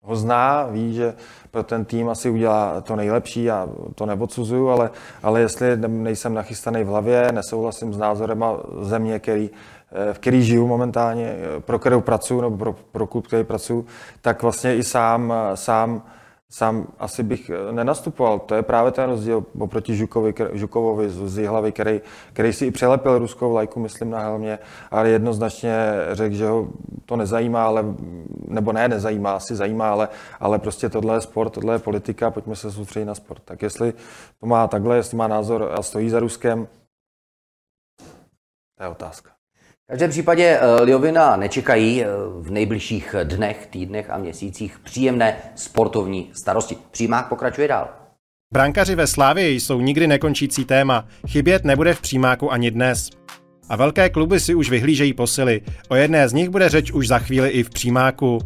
ho 0.01 0.15
zná, 0.15 0.63
ví, 0.63 0.93
že 0.93 1.13
pro 1.51 1.63
ten 1.63 1.85
tým 1.85 2.09
asi 2.09 2.29
udělá 2.29 2.81
to 2.81 2.95
nejlepší, 2.95 3.43
já 3.43 3.67
to 3.95 4.05
neodsuzuju, 4.05 4.69
ale, 4.69 4.89
ale 5.23 5.41
jestli 5.41 5.77
nejsem 5.87 6.33
nachystaný 6.33 6.83
v 6.83 6.87
hlavě, 6.87 7.31
nesouhlasím 7.31 7.93
s 7.93 7.97
názorem 7.97 8.43
a 8.43 8.57
země, 8.81 9.19
který, 9.19 9.49
eh, 9.91 10.13
v 10.13 10.19
který 10.19 10.43
žiju 10.43 10.67
momentálně, 10.67 11.35
pro 11.59 11.79
kterou 11.79 12.01
pracuji, 12.01 12.41
nebo 12.41 12.57
pro, 12.57 12.73
pro 12.73 13.07
klub, 13.07 13.27
který 13.27 13.43
pracuji, 13.43 13.85
tak 14.21 14.41
vlastně 14.41 14.75
i 14.75 14.83
sám, 14.83 15.33
sám 15.55 16.01
sám 16.49 16.87
asi 16.99 17.23
bych 17.23 17.49
eh, 17.49 17.71
nenastupoval. 17.71 18.39
To 18.39 18.55
je 18.55 18.61
právě 18.61 18.91
ten 18.91 19.09
rozdíl 19.09 19.45
oproti 19.59 19.95
Žukovi, 19.95 20.33
Žukovovi 20.53 21.09
z 21.09 21.45
hlavy, 21.45 21.71
který, 21.71 22.01
který 22.33 22.53
si 22.53 22.65
i 22.65 22.71
přelepil 22.71 23.19
ruskou 23.19 23.53
lajku, 23.53 23.79
myslím, 23.79 24.09
na 24.09 24.19
helmě, 24.19 24.59
ale 24.91 25.09
jednoznačně 25.09 25.75
řekl, 26.11 26.35
že 26.35 26.47
ho 26.47 26.67
to 27.05 27.15
nezajímá, 27.15 27.65
ale, 27.65 27.85
nebo 28.47 28.71
ne, 28.71 28.87
nezajímá, 28.87 29.35
asi 29.35 29.55
zajímá, 29.55 29.91
ale, 29.91 30.09
ale 30.39 30.59
prostě 30.59 30.89
tohle 30.89 31.15
je 31.15 31.21
sport, 31.21 31.49
tohle 31.49 31.75
je 31.75 31.79
politika, 31.79 32.31
pojďme 32.31 32.55
se 32.55 32.71
soustředit 32.71 33.05
na 33.05 33.15
sport. 33.15 33.41
Tak 33.45 33.61
jestli 33.61 33.93
to 34.39 34.45
má 34.45 34.67
takhle, 34.67 34.95
jestli 34.95 35.17
má 35.17 35.27
názor 35.27 35.71
a 35.77 35.83
stojí 35.83 36.09
za 36.09 36.19
Ruskem, 36.19 36.67
to 38.77 38.83
je 38.83 38.89
otázka. 38.89 39.36
V 39.87 39.89
každém 39.89 40.09
případě 40.09 40.59
eh, 40.61 40.83
Liovina 40.83 41.35
nečekají 41.35 42.03
eh, 42.03 42.07
v 42.39 42.51
nejbližších 42.51 43.15
dnech, 43.23 43.67
týdnech 43.69 44.09
a 44.09 44.17
měsících 44.17 44.79
příjemné 44.79 45.37
sportovní 45.55 46.29
starosti. 46.33 46.77
Přímák 46.91 47.29
pokračuje 47.29 47.67
dál. 47.67 47.89
Brankaři 48.53 48.95
ve 48.95 49.07
Slávii 49.07 49.59
jsou 49.59 49.81
nikdy 49.81 50.07
nekončící 50.07 50.65
téma. 50.65 51.05
Chybět 51.27 51.65
nebude 51.65 51.93
v 51.93 52.01
přímáku 52.01 52.51
ani 52.51 52.71
dnes. 52.71 53.09
A 53.69 53.75
velké 53.75 54.09
kluby 54.09 54.39
si 54.39 54.55
už 54.55 54.69
vyhlížejí 54.69 55.13
posily. 55.13 55.61
O 55.89 55.95
jedné 55.95 56.29
z 56.29 56.33
nich 56.33 56.49
bude 56.49 56.69
řeč 56.69 56.91
už 56.91 57.07
za 57.07 57.19
chvíli 57.19 57.49
i 57.49 57.63
v 57.63 57.69
přímáku. 57.69 58.39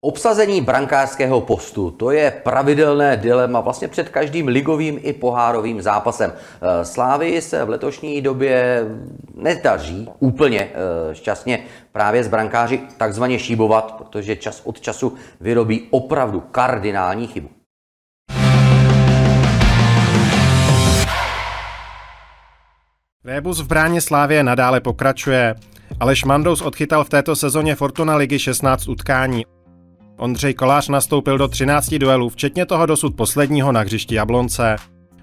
Obsazení 0.00 0.60
brankářského 0.60 1.40
postu, 1.40 1.90
to 1.90 2.10
je 2.10 2.30
pravidelné 2.30 3.16
dilema 3.16 3.60
vlastně 3.60 3.88
před 3.88 4.08
každým 4.08 4.48
ligovým 4.48 4.98
i 5.02 5.12
pohárovým 5.12 5.82
zápasem. 5.82 6.32
Eh, 6.32 6.84
Slávy 6.84 7.42
se 7.42 7.64
v 7.64 7.68
letošní 7.68 8.20
době 8.22 8.84
nedaří 9.34 10.08
úplně 10.18 10.60
eh, 10.60 11.14
šťastně 11.14 11.64
právě 11.92 12.24
z 12.24 12.28
brankáři 12.28 12.80
takzvaně 12.96 13.38
šíbovat, 13.38 13.92
protože 13.92 14.36
čas 14.36 14.62
od 14.64 14.80
času 14.80 15.14
vyrobí 15.40 15.86
opravdu 15.90 16.40
kardinální 16.40 17.26
chybu. 17.26 17.48
Rébus 23.24 23.60
v 23.60 23.66
bráně 23.66 24.00
Slávě 24.00 24.42
nadále 24.42 24.80
pokračuje. 24.80 25.54
Aleš 26.00 26.24
Mandous 26.24 26.62
odchytal 26.62 27.04
v 27.04 27.08
této 27.08 27.36
sezóně 27.36 27.74
Fortuna 27.74 28.16
ligy 28.16 28.38
16 28.38 28.88
utkání. 28.88 29.57
Ondřej 30.18 30.54
Kolář 30.54 30.88
nastoupil 30.88 31.38
do 31.38 31.48
13 31.48 31.94
duelů, 31.94 32.28
včetně 32.28 32.66
toho 32.66 32.86
dosud 32.86 33.16
posledního 33.16 33.72
na 33.72 33.80
hřišti 33.80 34.14
Jablonce. 34.14 34.76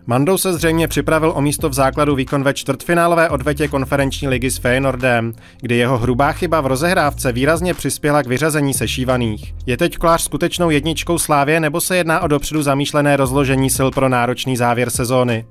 Mandou 0.05 0.37
se 0.37 0.53
zřejmě 0.53 0.87
připravil 0.87 1.33
o 1.35 1.41
místo 1.41 1.69
v 1.69 1.73
základu 1.73 2.15
výkon 2.15 2.43
ve 2.43 2.53
čtvrtfinálové 2.53 3.29
odvetě 3.29 3.67
konferenční 3.67 4.27
ligy 4.27 4.51
s 4.51 4.57
Feyenoordem, 4.57 5.33
kdy 5.61 5.75
jeho 5.75 5.97
hrubá 5.97 6.31
chyba 6.31 6.61
v 6.61 6.65
rozehrávce 6.65 7.31
výrazně 7.31 7.73
přispěla 7.73 8.23
k 8.23 8.27
vyřazení 8.27 8.73
sešívaných. 8.73 9.53
Je 9.65 9.77
teď 9.77 9.97
Kolář 9.97 10.21
skutečnou 10.21 10.69
jedničkou 10.69 11.17
Slávě 11.17 11.59
nebo 11.59 11.81
se 11.81 11.97
jedná 11.97 12.19
o 12.19 12.27
dopředu 12.27 12.61
zamýšlené 12.61 13.17
rozložení 13.17 13.69
sil 13.77 13.89
pro 13.91 14.09
náročný 14.09 14.57
závěr 14.57 14.89
sezóny? 14.89 15.45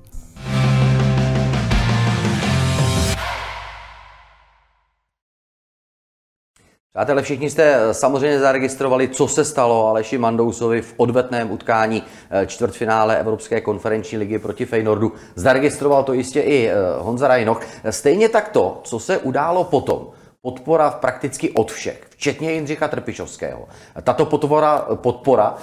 Přátelé, 6.96 7.22
všichni 7.22 7.50
jste 7.50 7.74
eh, 7.74 7.94
samozřejmě 7.94 8.38
zaregistrovali, 8.38 9.08
co 9.08 9.28
se 9.28 9.44
stalo 9.44 9.88
Aleši 9.88 10.18
Mandousovi 10.18 10.82
v 10.82 10.94
odvetném 10.96 11.50
utkání 11.50 12.02
eh, 12.30 12.46
čtvrtfinále 12.46 13.18
Evropské 13.18 13.60
konferenční 13.60 14.18
ligy 14.18 14.38
proti 14.38 14.66
Feynordu. 14.66 15.12
Zaregistroval 15.34 16.04
to 16.04 16.12
jistě 16.12 16.40
i 16.40 16.68
eh, 16.68 16.74
Honza 16.98 17.28
Rajnoch. 17.28 17.60
Stejně 17.90 18.28
tak 18.28 18.48
to, 18.48 18.80
co 18.84 18.98
se 18.98 19.18
událo 19.18 19.64
potom, 19.64 20.10
podpora 20.42 20.90
prakticky 20.90 21.50
od 21.50 21.72
všech, 21.72 22.02
včetně 22.10 22.52
Jindřicha 22.52 22.88
Trpišovského. 22.88 23.68
Tato 24.02 24.26
podpora, 24.26 24.78
podpora 24.94 25.54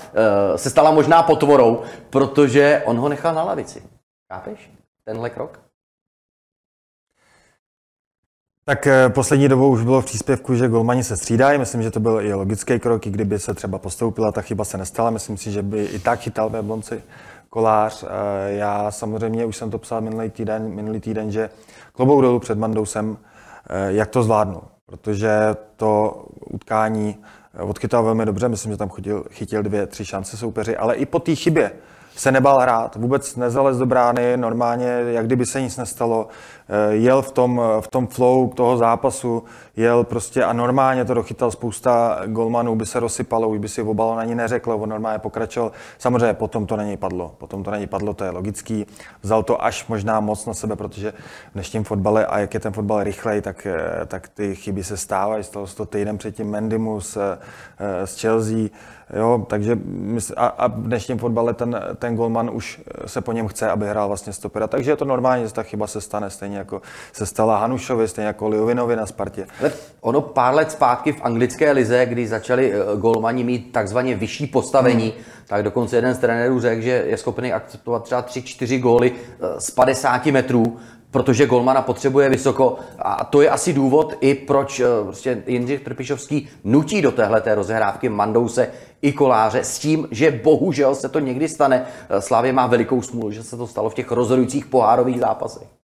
se 0.55 0.69
stala 0.69 0.91
možná 0.91 1.23
potvorou, 1.23 1.81
protože 2.09 2.81
on 2.85 2.97
ho 2.97 3.09
nechal 3.09 3.35
na 3.35 3.43
lavici. 3.43 3.83
Chápeš 4.33 4.71
tenhle 5.05 5.29
krok? 5.29 5.70
Tak 8.65 8.87
eh, 8.87 9.09
poslední 9.09 9.47
dobou 9.47 9.69
už 9.69 9.83
bylo 9.83 10.01
v 10.01 10.05
příspěvku, 10.05 10.55
že 10.55 10.67
golmani 10.67 11.03
se 11.03 11.17
střídají. 11.17 11.59
Myslím, 11.59 11.83
že 11.83 11.91
to 11.91 11.99
byl 11.99 12.21
i 12.21 12.33
logický 12.33 12.79
krok, 12.79 13.07
i 13.07 13.09
kdyby 13.09 13.39
se 13.39 13.53
třeba 13.53 13.77
postoupila, 13.77 14.31
ta 14.31 14.41
chyba 14.41 14.65
se 14.65 14.77
nestala. 14.77 15.09
Myslím 15.09 15.37
si, 15.37 15.51
že 15.51 15.63
by 15.63 15.83
i 15.83 15.99
tak 15.99 16.19
chytal 16.19 16.49
ve 16.49 16.61
Blonci 16.61 17.03
kolář. 17.49 18.03
Eh, 18.03 18.07
já 18.53 18.91
samozřejmě 18.91 19.45
už 19.45 19.57
jsem 19.57 19.71
to 19.71 19.77
psal 19.77 20.01
minulý 20.01 20.29
týden, 20.29 20.67
minulý 20.67 20.99
týden 20.99 21.31
že 21.31 21.49
klobou 21.93 22.21
dolů 22.21 22.39
před 22.39 22.57
Mandousem, 22.57 23.17
eh, 23.69 23.91
jak 23.91 24.09
to 24.09 24.23
zvládnu. 24.23 24.61
Protože 24.85 25.55
to 25.75 26.23
utkání 26.51 27.17
odchytal 27.59 28.03
velmi 28.03 28.25
dobře, 28.25 28.49
myslím, 28.49 28.71
že 28.71 28.77
tam 28.77 28.89
chytil, 28.89 29.25
chytil 29.31 29.63
dvě, 29.63 29.87
tři 29.87 30.05
šance 30.05 30.37
soupeři, 30.37 30.77
ale 30.77 30.95
i 30.95 31.05
po 31.05 31.19
té 31.19 31.35
chybě 31.35 31.71
se 32.15 32.31
nebal 32.31 32.59
hrát, 32.59 32.95
vůbec 32.95 33.35
nezalez 33.35 33.77
do 33.77 33.85
brány, 33.85 34.37
normálně, 34.37 34.85
jak 34.85 35.25
kdyby 35.25 35.45
se 35.45 35.61
nic 35.61 35.77
nestalo. 35.77 36.27
Eh, 36.71 36.95
jel 36.95 37.21
v 37.21 37.31
tom, 37.31 37.61
v 37.81 37.87
tom 37.87 38.07
flow 38.07 38.49
toho 38.49 38.77
zápasu, 38.77 39.43
jel 39.75 40.03
prostě 40.03 40.43
a 40.43 40.53
normálně 40.53 41.05
to 41.05 41.13
dochytal 41.13 41.51
spousta 41.51 42.21
golmanů, 42.25 42.75
by 42.75 42.85
se 42.85 42.99
rozsypalo, 42.99 43.49
už 43.49 43.59
by 43.59 43.69
si 43.69 43.81
o 43.81 43.93
balon 43.93 44.19
ani 44.19 44.35
neřekl, 44.35 44.71
on 44.71 44.89
normálně 44.89 45.19
pokračoval. 45.19 45.71
Samozřejmě 45.97 46.33
potom 46.33 46.65
to 46.65 46.75
na 46.75 46.83
něj 46.83 46.97
padlo, 46.97 47.35
potom 47.37 47.63
to 47.63 47.71
na 47.71 47.77
něj 47.77 47.87
padlo, 47.87 48.13
to 48.13 48.23
je 48.23 48.29
logický. 48.29 48.85
Vzal 49.21 49.43
to 49.43 49.63
až 49.63 49.87
možná 49.87 50.19
moc 50.19 50.45
na 50.45 50.53
sebe, 50.53 50.75
protože 50.75 51.11
v 51.11 51.53
dnešním 51.53 51.83
fotbale, 51.83 52.25
a 52.25 52.39
jak 52.39 52.53
je 52.53 52.59
ten 52.59 52.73
fotbal 52.73 53.03
rychlej, 53.03 53.41
tak, 53.41 53.65
eh, 53.65 54.05
tak 54.05 54.27
ty 54.27 54.55
chyby 54.55 54.83
se 54.83 54.97
stávají. 54.97 55.43
Stalo 55.43 55.67
se 55.67 55.75
to 55.75 55.85
týden 55.85 56.17
předtím 56.17 56.49
Mendimu 56.49 57.01
s, 57.01 57.17
eh, 57.17 58.07
s 58.07 58.21
Chelsea, 58.21 58.69
Jo, 59.13 59.45
takže 59.47 59.79
a, 60.37 60.47
a 60.47 60.67
v 60.67 60.83
dnešním 60.83 61.17
fotbale 61.17 61.53
ten, 61.53 61.81
ten 61.95 62.15
golman 62.15 62.49
už 62.53 62.81
se 63.05 63.21
po 63.21 63.31
něm 63.31 63.47
chce, 63.47 63.69
aby 63.69 63.87
hrál 63.87 64.07
vlastně 64.07 64.33
stopera. 64.33 64.67
Takže 64.67 64.91
je 64.91 64.95
to 64.95 65.05
normální, 65.05 65.47
že 65.47 65.53
ta 65.53 65.63
chyba 65.63 65.87
se 65.87 66.01
stane, 66.01 66.29
stejně 66.29 66.57
jako 66.61 66.81
se 67.13 67.25
stala 67.25 67.57
Hanušovi, 67.57 68.07
stejně 68.07 68.27
jako 68.27 68.47
Liovinovi 68.47 68.95
na 68.95 69.05
Spartě. 69.05 69.47
Ale 69.59 69.71
ono 70.01 70.21
pár 70.21 70.53
let 70.53 70.71
zpátky 70.71 71.11
v 71.11 71.21
anglické 71.21 71.71
lize, 71.71 72.05
kdy 72.05 72.27
začali 72.27 72.73
eh, 72.73 72.97
golmani 72.97 73.43
mít 73.43 73.71
takzvaně 73.71 74.15
vyšší 74.15 74.47
postavení, 74.47 75.03
hmm. 75.03 75.23
tak 75.47 75.63
dokonce 75.63 75.95
jeden 75.95 76.15
z 76.15 76.17
trenérů 76.17 76.59
řekl, 76.59 76.81
že 76.81 77.03
je 77.07 77.17
schopný 77.17 77.53
akceptovat 77.53 78.03
třeba 78.03 78.23
3-4 78.23 78.79
góly 78.79 79.11
eh, 79.11 79.61
z 79.61 79.71
50 79.71 80.25
metrů, 80.25 80.77
protože 81.11 81.45
golmana 81.45 81.81
potřebuje 81.81 82.29
vysoko 82.29 82.77
a 82.99 83.23
to 83.23 83.41
je 83.41 83.49
asi 83.49 83.73
důvod 83.73 84.13
i 84.21 84.35
proč 84.35 84.79
eh, 84.79 84.85
prostě 85.03 85.43
Jindřich 85.47 85.81
Trpišovský 85.81 86.49
nutí 86.63 87.01
do 87.01 87.11
téhle 87.11 87.41
rozehrávky 87.45 88.09
Mandouse 88.09 88.71
i 89.01 89.11
koláře 89.13 89.63
s 89.63 89.79
tím, 89.79 90.07
že 90.11 90.31
bohužel 90.43 90.95
se 90.95 91.09
to 91.09 91.19
někdy 91.19 91.47
stane. 91.49 91.85
Slávě 92.19 92.53
má 92.53 92.67
velikou 92.67 93.01
smůlu, 93.01 93.31
že 93.31 93.43
se 93.43 93.57
to 93.57 93.67
stalo 93.67 93.89
v 93.89 93.93
těch 93.93 94.11
rozhodujících 94.11 94.65
pohárových 94.65 95.19
zápasech. 95.19 95.80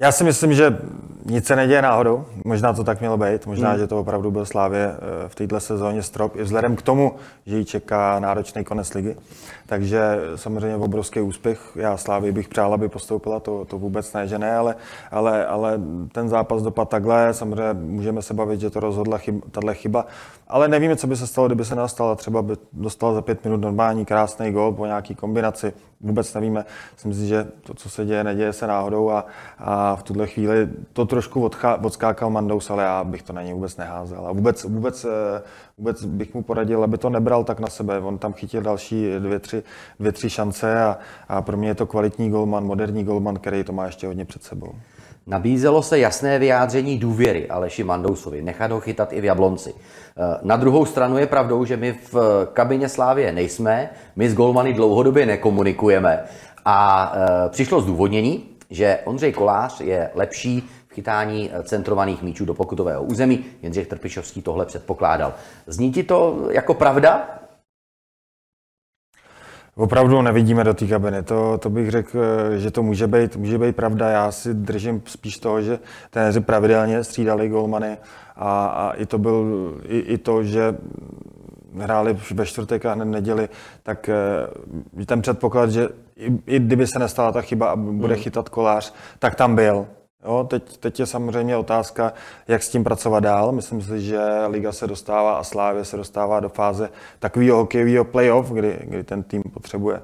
Já 0.00 0.12
si 0.12 0.24
myslím, 0.24 0.54
že 0.54 0.78
nic 1.24 1.46
se 1.46 1.56
neděje 1.56 1.82
náhodou. 1.82 2.24
Možná 2.44 2.72
to 2.72 2.84
tak 2.84 3.00
mělo 3.00 3.16
být. 3.16 3.46
Možná, 3.46 3.70
hmm. 3.70 3.78
že 3.78 3.86
to 3.86 4.00
opravdu 4.00 4.30
byl 4.30 4.46
Slávě 4.46 4.94
eh, 4.94 5.28
v 5.28 5.34
této 5.34 5.60
sezóně 5.60 6.02
strop. 6.02 6.36
I 6.36 6.42
vzhledem 6.42 6.76
k 6.76 6.82
tomu, 6.82 7.14
že 7.46 7.58
ji 7.58 7.64
čeká 7.64 8.20
náročný 8.20 8.64
konec 8.64 8.94
ligy. 8.94 9.16
Takže 9.70 10.18
samozřejmě 10.36 10.76
obrovský 10.76 11.20
úspěch. 11.20 11.60
Já 11.76 11.96
Slávě 11.96 12.32
bych 12.32 12.48
přál, 12.48 12.74
aby 12.74 12.88
postoupila, 12.88 13.40
to, 13.40 13.64
to 13.64 13.78
vůbec 13.78 14.12
ne, 14.12 14.28
že 14.28 14.38
ne, 14.38 14.56
ale, 14.56 14.76
ale, 15.10 15.46
ale 15.46 15.80
ten 16.12 16.28
zápas 16.28 16.62
dopad 16.62 16.88
takhle. 16.88 17.34
Samozřejmě 17.34 17.72
můžeme 17.72 18.22
se 18.22 18.34
bavit, 18.34 18.60
že 18.60 18.70
to 18.70 18.80
rozhodla 18.80 19.18
chyb, 19.18 19.40
tahle 19.50 19.74
chyba. 19.74 20.06
Ale 20.48 20.68
nevíme, 20.68 20.96
co 20.96 21.06
by 21.06 21.16
se 21.16 21.26
stalo, 21.26 21.46
kdyby 21.46 21.64
se 21.64 21.74
nastala. 21.74 22.14
Třeba 22.14 22.42
by 22.42 22.56
dostala 22.72 23.14
za 23.14 23.22
pět 23.22 23.44
minut 23.44 23.60
normální 23.60 24.04
krásný 24.04 24.52
gol 24.52 24.72
po 24.72 24.86
nějaký 24.86 25.14
kombinaci. 25.14 25.72
Vůbec 26.00 26.34
nevíme. 26.34 26.64
Myslím 26.92 27.14
si, 27.14 27.26
že 27.26 27.46
to, 27.62 27.74
co 27.74 27.90
se 27.90 28.04
děje, 28.04 28.24
neděje 28.24 28.52
se 28.52 28.66
náhodou 28.66 29.10
a, 29.10 29.26
a 29.58 29.96
v 29.96 30.02
tuhle 30.02 30.26
chvíli 30.26 30.68
to 30.92 31.06
trošku 31.06 31.44
odchá, 31.44 31.84
odskákal 31.84 32.30
Mandous, 32.30 32.70
ale 32.70 32.82
já 32.82 33.04
bych 33.04 33.22
to 33.22 33.32
na 33.32 33.42
něj 33.42 33.54
vůbec 33.54 33.76
neházel. 33.76 34.26
A 34.26 34.32
vůbec, 34.32 34.64
vůbec, 34.64 35.04
eh, 35.04 35.42
vůbec 35.80 36.04
bych 36.04 36.34
mu 36.34 36.42
poradil, 36.42 36.84
aby 36.84 36.98
to 36.98 37.10
nebral 37.10 37.44
tak 37.44 37.60
na 37.60 37.68
sebe. 37.68 38.00
On 38.00 38.18
tam 38.18 38.32
chytil 38.32 38.62
další 38.62 39.12
dvě, 39.18 39.38
tři, 39.38 39.62
dvě, 40.00 40.12
tři 40.12 40.30
šance 40.30 40.82
a, 40.82 40.98
a 41.28 41.42
pro 41.42 41.56
mě 41.56 41.68
je 41.68 41.74
to 41.74 41.86
kvalitní 41.86 42.30
golman, 42.30 42.64
moderní 42.64 43.04
golman, 43.04 43.36
který 43.36 43.64
to 43.64 43.72
má 43.72 43.86
ještě 43.86 44.06
hodně 44.06 44.24
před 44.24 44.42
sebou. 44.42 44.72
Nabízelo 45.26 45.82
se 45.82 45.98
jasné 45.98 46.38
vyjádření 46.38 46.98
důvěry 46.98 47.48
Aleši 47.48 47.84
Mandousovi, 47.84 48.42
nechat 48.42 48.70
ho 48.70 48.80
chytat 48.80 49.12
i 49.12 49.20
v 49.20 49.24
Jablonci. 49.24 49.74
Eh, 49.74 50.38
na 50.42 50.56
druhou 50.56 50.84
stranu 50.84 51.18
je 51.18 51.26
pravdou, 51.26 51.64
že 51.64 51.76
my 51.76 51.98
v 52.12 52.46
kabině 52.52 52.88
Slávě 52.88 53.32
nejsme, 53.32 53.90
my 54.16 54.30
s 54.30 54.34
golmany 54.34 54.72
dlouhodobě 54.72 55.26
nekomunikujeme 55.26 56.24
a 56.64 57.12
e, 57.14 57.48
přišlo 57.48 57.80
zdůvodnění, 57.80 58.44
že 58.70 58.98
Ondřej 59.04 59.32
Kolář 59.32 59.80
je 59.80 60.10
lepší 60.14 60.68
chytání 61.00 61.50
eh, 61.52 61.62
centrovaných 61.62 62.22
míčů 62.22 62.44
do 62.44 62.54
pokutového 62.54 63.02
území. 63.02 63.44
Jindřich 63.62 63.86
Trpišovský 63.88 64.42
tohle 64.42 64.66
předpokládal. 64.66 65.34
Zní 65.66 65.92
ti 65.92 66.02
to 66.02 66.48
jako 66.50 66.74
pravda? 66.74 67.40
Opravdu 69.76 70.22
nevidíme 70.22 70.64
do 70.64 70.74
té 70.74 70.86
kabiny. 70.86 71.22
To, 71.22 71.58
to 71.58 71.70
bych 71.70 71.90
řekl, 71.90 72.18
že 72.56 72.70
to 72.70 72.82
může 72.82 73.06
být, 73.06 73.36
může 73.36 73.58
být 73.58 73.76
pravda. 73.76 74.10
Já 74.10 74.32
si 74.32 74.54
držím 74.54 75.02
spíš 75.06 75.38
toho, 75.38 75.62
že 75.62 75.78
trenéři 76.10 76.40
pravidelně 76.40 77.04
střídali 77.04 77.48
golmany 77.48 77.96
a, 78.36 78.66
a 78.66 78.92
i 78.92 79.06
to 79.06 79.18
byl 79.18 79.74
i, 79.88 79.98
i 79.98 80.18
to, 80.18 80.44
že 80.44 80.76
hráli 81.78 82.16
ve 82.34 82.46
čtvrtek 82.46 82.86
a 82.86 82.92
hned 82.92 83.04
neděli, 83.04 83.48
tak 83.82 84.08
eh, 84.08 85.06
ten 85.06 85.22
předpoklad, 85.22 85.70
že 85.70 85.88
i, 86.16 86.32
i 86.46 86.58
kdyby 86.58 86.86
se 86.86 86.98
nestala 86.98 87.32
ta 87.32 87.40
chyba 87.40 87.70
a 87.70 87.76
bude 87.76 88.14
hmm. 88.14 88.22
chytat 88.22 88.48
kolář, 88.48 88.94
tak 89.18 89.34
tam 89.34 89.54
byl. 89.54 89.86
Jo, 90.24 90.46
teď, 90.50 90.76
teď 90.76 91.00
je 91.00 91.06
samozřejmě 91.06 91.56
otázka, 91.56 92.12
jak 92.48 92.62
s 92.62 92.68
tím 92.68 92.84
pracovat 92.84 93.20
dál. 93.20 93.52
Myslím 93.52 93.82
si, 93.82 94.00
že 94.00 94.20
Liga 94.48 94.72
se 94.72 94.86
dostává 94.86 95.36
a 95.36 95.42
Slávě 95.42 95.84
se 95.84 95.96
dostává 95.96 96.40
do 96.40 96.48
fáze 96.48 96.90
takového 97.18 97.56
hokejového 97.56 98.04
playoff, 98.04 98.50
kdy, 98.50 98.78
kdy 98.82 99.04
ten 99.04 99.22
tým 99.22 99.42
potřebuje 99.42 100.02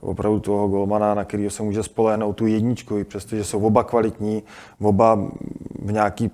opravdu 0.00 0.40
toho 0.40 0.68
golmana, 0.68 1.14
na 1.14 1.24
kterého 1.24 1.50
se 1.50 1.62
může 1.62 1.82
spolehnout 1.82 2.36
tu 2.36 2.46
jedničku, 2.46 2.98
i 2.98 3.04
přestože 3.04 3.44
jsou 3.44 3.60
oba 3.60 3.84
kvalitní, 3.84 4.42
oba 4.80 5.14
v 5.82 5.92
nějaký 5.92 6.30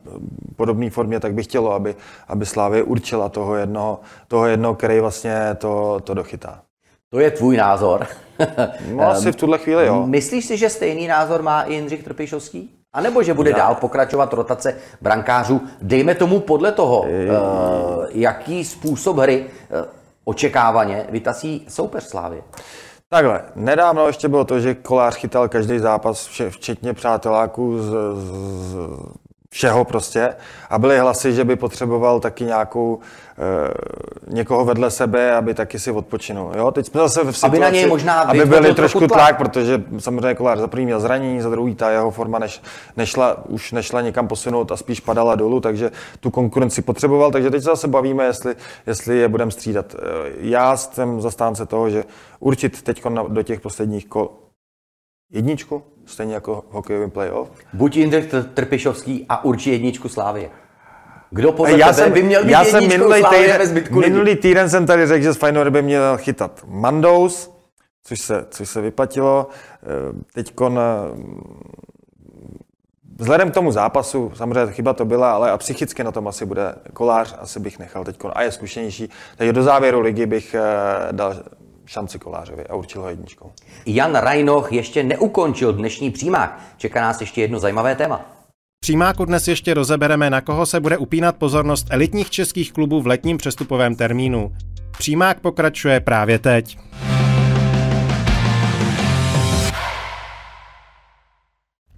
podobné 0.57 0.91
formě, 0.91 1.21
tak 1.21 1.35
bych 1.35 1.47
chtělo, 1.47 1.73
aby, 1.73 1.97
aby 2.29 2.47
Slávě 2.47 2.83
určila 2.83 3.29
toho 3.29 3.57
jednoho, 3.57 4.01
toho 4.29 4.47
jednoho, 4.47 4.75
který 4.75 5.01
vlastně 5.01 5.35
to, 5.59 6.01
to 6.05 6.15
dochytá. 6.15 6.63
To 7.11 7.21
je 7.21 7.31
tvůj 7.31 7.57
názor. 7.57 8.07
no 8.95 9.03
asi 9.03 9.33
v 9.33 9.37
tuhle 9.37 9.59
chvíli, 9.59 9.87
jo. 9.87 10.07
Myslíš 10.07 10.45
si, 10.45 10.57
že 10.57 10.71
stejný 10.71 11.07
názor 11.07 11.43
má 11.43 11.63
i 11.63 11.75
Jindřich 11.75 12.03
Trpišovský? 12.03 12.84
A 12.95 13.01
nebo 13.01 13.23
že 13.23 13.35
bude 13.35 13.53
dál 13.53 13.75
pokračovat 13.75 14.33
rotace 14.33 14.77
brankářů, 15.01 15.61
dejme 15.83 16.15
tomu 16.15 16.41
podle 16.41 16.73
toho, 16.73 17.01
uh, 17.01 17.09
jaký 18.11 18.65
způsob 18.65 19.17
hry 19.19 19.45
uh, 19.45 19.87
očekávaně 20.25 21.07
vytasí 21.11 21.67
soupeř 21.69 22.05
Slávy. 22.05 22.43
Takhle, 23.09 23.43
nedávno 23.55 24.07
ještě 24.07 24.29
bylo 24.29 24.45
to, 24.45 24.61
že 24.61 24.75
Kolář 24.75 25.17
chytal 25.17 25.49
každý 25.49 25.79
zápas, 25.79 26.29
včetně 26.49 26.95
přáteláků 26.95 27.79
z, 27.79 27.91
z, 28.15 28.77
všeho 29.55 29.85
prostě 29.85 30.35
a 30.71 30.79
byly 30.79 30.99
hlasy, 30.99 31.33
že 31.33 31.45
by 31.45 31.57
potřeboval 31.57 32.21
taky 32.21 32.45
nějakou 32.45 32.99
e, 32.99 34.35
někoho 34.35 34.65
vedle 34.65 34.91
sebe, 34.91 35.33
aby 35.33 35.55
taky 35.55 35.79
si 35.79 35.91
odpočinul. 35.91 36.53
Jo? 36.57 36.71
Teď 36.71 36.87
jsme 36.87 37.01
zase 37.01 37.25
v 37.25 37.33
situaci, 37.33 37.47
aby, 37.47 37.59
na 37.59 37.71
něj 37.71 37.87
možná 37.87 38.21
aby 38.21 38.45
byli 38.45 38.75
trošku 38.75 38.99
tlak, 38.99 39.09
tlak, 39.09 39.37
protože 39.37 39.83
samozřejmě 39.99 40.35
Kolář 40.35 40.59
za 40.59 40.67
první 40.67 40.87
měl 40.87 41.01
zranění, 41.01 41.41
za 41.41 41.51
druhý 41.51 41.75
ta 41.75 41.91
jeho 41.91 42.11
forma 42.11 42.39
než, 42.39 42.63
nešla, 42.97 43.49
už 43.49 43.73
nešla 43.73 44.01
někam 44.01 44.29
posunout 44.29 44.73
a 44.73 44.77
spíš 44.77 45.01
padala 45.01 45.35
dolů, 45.35 45.61
takže 45.61 45.91
tu 46.21 46.31
konkurenci 46.31 46.83
potřeboval, 46.83 47.31
takže 47.31 47.51
teď 47.51 47.63
se 47.63 47.71
zase 47.71 47.89
bavíme, 47.89 48.25
jestli, 48.25 48.57
jestli 48.87 49.19
je 49.19 49.29
budeme 49.29 49.51
střídat. 49.51 49.95
Eh, 49.95 49.99
já 50.41 50.77
jsem 50.77 51.21
zastánce 51.21 51.67
toho, 51.67 51.91
že 51.91 52.05
určit 52.41 52.83
teď 52.83 53.03
do 53.29 53.43
těch 53.43 53.61
posledních 53.61 54.07
kol 54.07 54.31
jedničku, 55.31 55.83
stejně 56.07 56.35
jako 56.35 56.65
v 56.71 56.75
hokejovém 56.75 57.11
playoff. 57.11 57.49
Buď 57.73 57.97
Jindřich 57.97 58.35
Trpišovský 58.55 59.27
a 59.29 59.45
určitě 59.45 59.73
jedničku 59.73 60.09
Slávě. 60.09 60.51
Kdo 61.31 61.53
podle 61.53 61.79
já 61.79 61.93
jsem, 61.93 62.13
by 62.13 62.23
měl 62.23 62.45
být 62.45 62.51
já 62.51 62.65
jsem 62.65 62.89
minulý 62.89 63.23
týden, 63.31 63.59
ve 63.59 63.67
zbytku 63.67 64.01
Minulý 64.01 64.37
týden 64.37 64.71
jsem 64.71 64.87
tady 64.87 65.07
řekl, 65.07 65.25
že 65.25 65.33
z 65.33 65.37
Feyenoord 65.37 65.73
by 65.73 65.83
měl 65.83 66.17
chytat 66.17 66.65
Mandous, 66.67 67.55
což 68.05 68.21
se, 68.21 68.47
což 68.51 68.69
se 68.69 68.81
vyplatilo. 68.81 69.49
Eh, 69.83 69.87
Teď 70.35 70.53
eh, 70.61 70.81
Vzhledem 73.19 73.51
k 73.51 73.55
tomu 73.55 73.73
zápasu, 73.73 74.33
samozřejmě 74.35 74.73
chyba 74.73 74.93
to 74.93 75.05
byla, 75.05 75.33
ale 75.33 75.51
a 75.51 75.59
psychicky 75.59 76.05
na 76.05 76.13
tom 76.13 76.29
asi 76.29 76.47
bude 76.47 76.75
kolář, 76.93 77.37
asi 77.39 77.61
bych 77.61 77.79
nechal 77.79 78.05
teď 78.05 78.17
a 78.33 78.43
je 78.43 78.53
zkušenější. 78.53 79.11
Takže 79.37 79.53
do 79.53 79.63
závěru 79.63 80.01
ligy 80.01 80.27
bych 80.27 80.55
eh, 80.55 80.63
dal 81.13 81.35
šanci 81.87 82.19
Kolářovi 82.19 82.67
a 82.67 82.75
určil 82.75 83.03
ho 83.03 83.09
jedničkou. 83.09 83.53
Jan 83.87 84.15
Rajnoch 84.15 84.73
ještě 84.73 85.03
neukončil 85.03 85.73
dnešní 85.73 86.11
přímák. 86.11 86.61
Čeká 86.77 87.01
nás 87.01 87.21
ještě 87.21 87.41
jedno 87.41 87.59
zajímavé 87.59 87.95
téma. 87.95 88.35
Přímáku 88.81 89.25
dnes 89.25 89.49
ještě 89.49 89.75
rozebereme, 89.75 90.31
na 90.31 90.41
koho 90.41 90.67
se 90.67 90.81
bude 90.81 90.99
upínat 90.99 91.37
pozornost 91.37 91.87
elitních 91.91 92.31
českých 92.31 92.73
klubů 92.73 93.03
v 93.03 93.07
letním 93.07 93.37
přestupovém 93.37 93.95
termínu. 93.95 94.53
Přímák 94.99 95.41
pokračuje 95.41 96.01
právě 96.01 96.39
teď. 96.39 96.79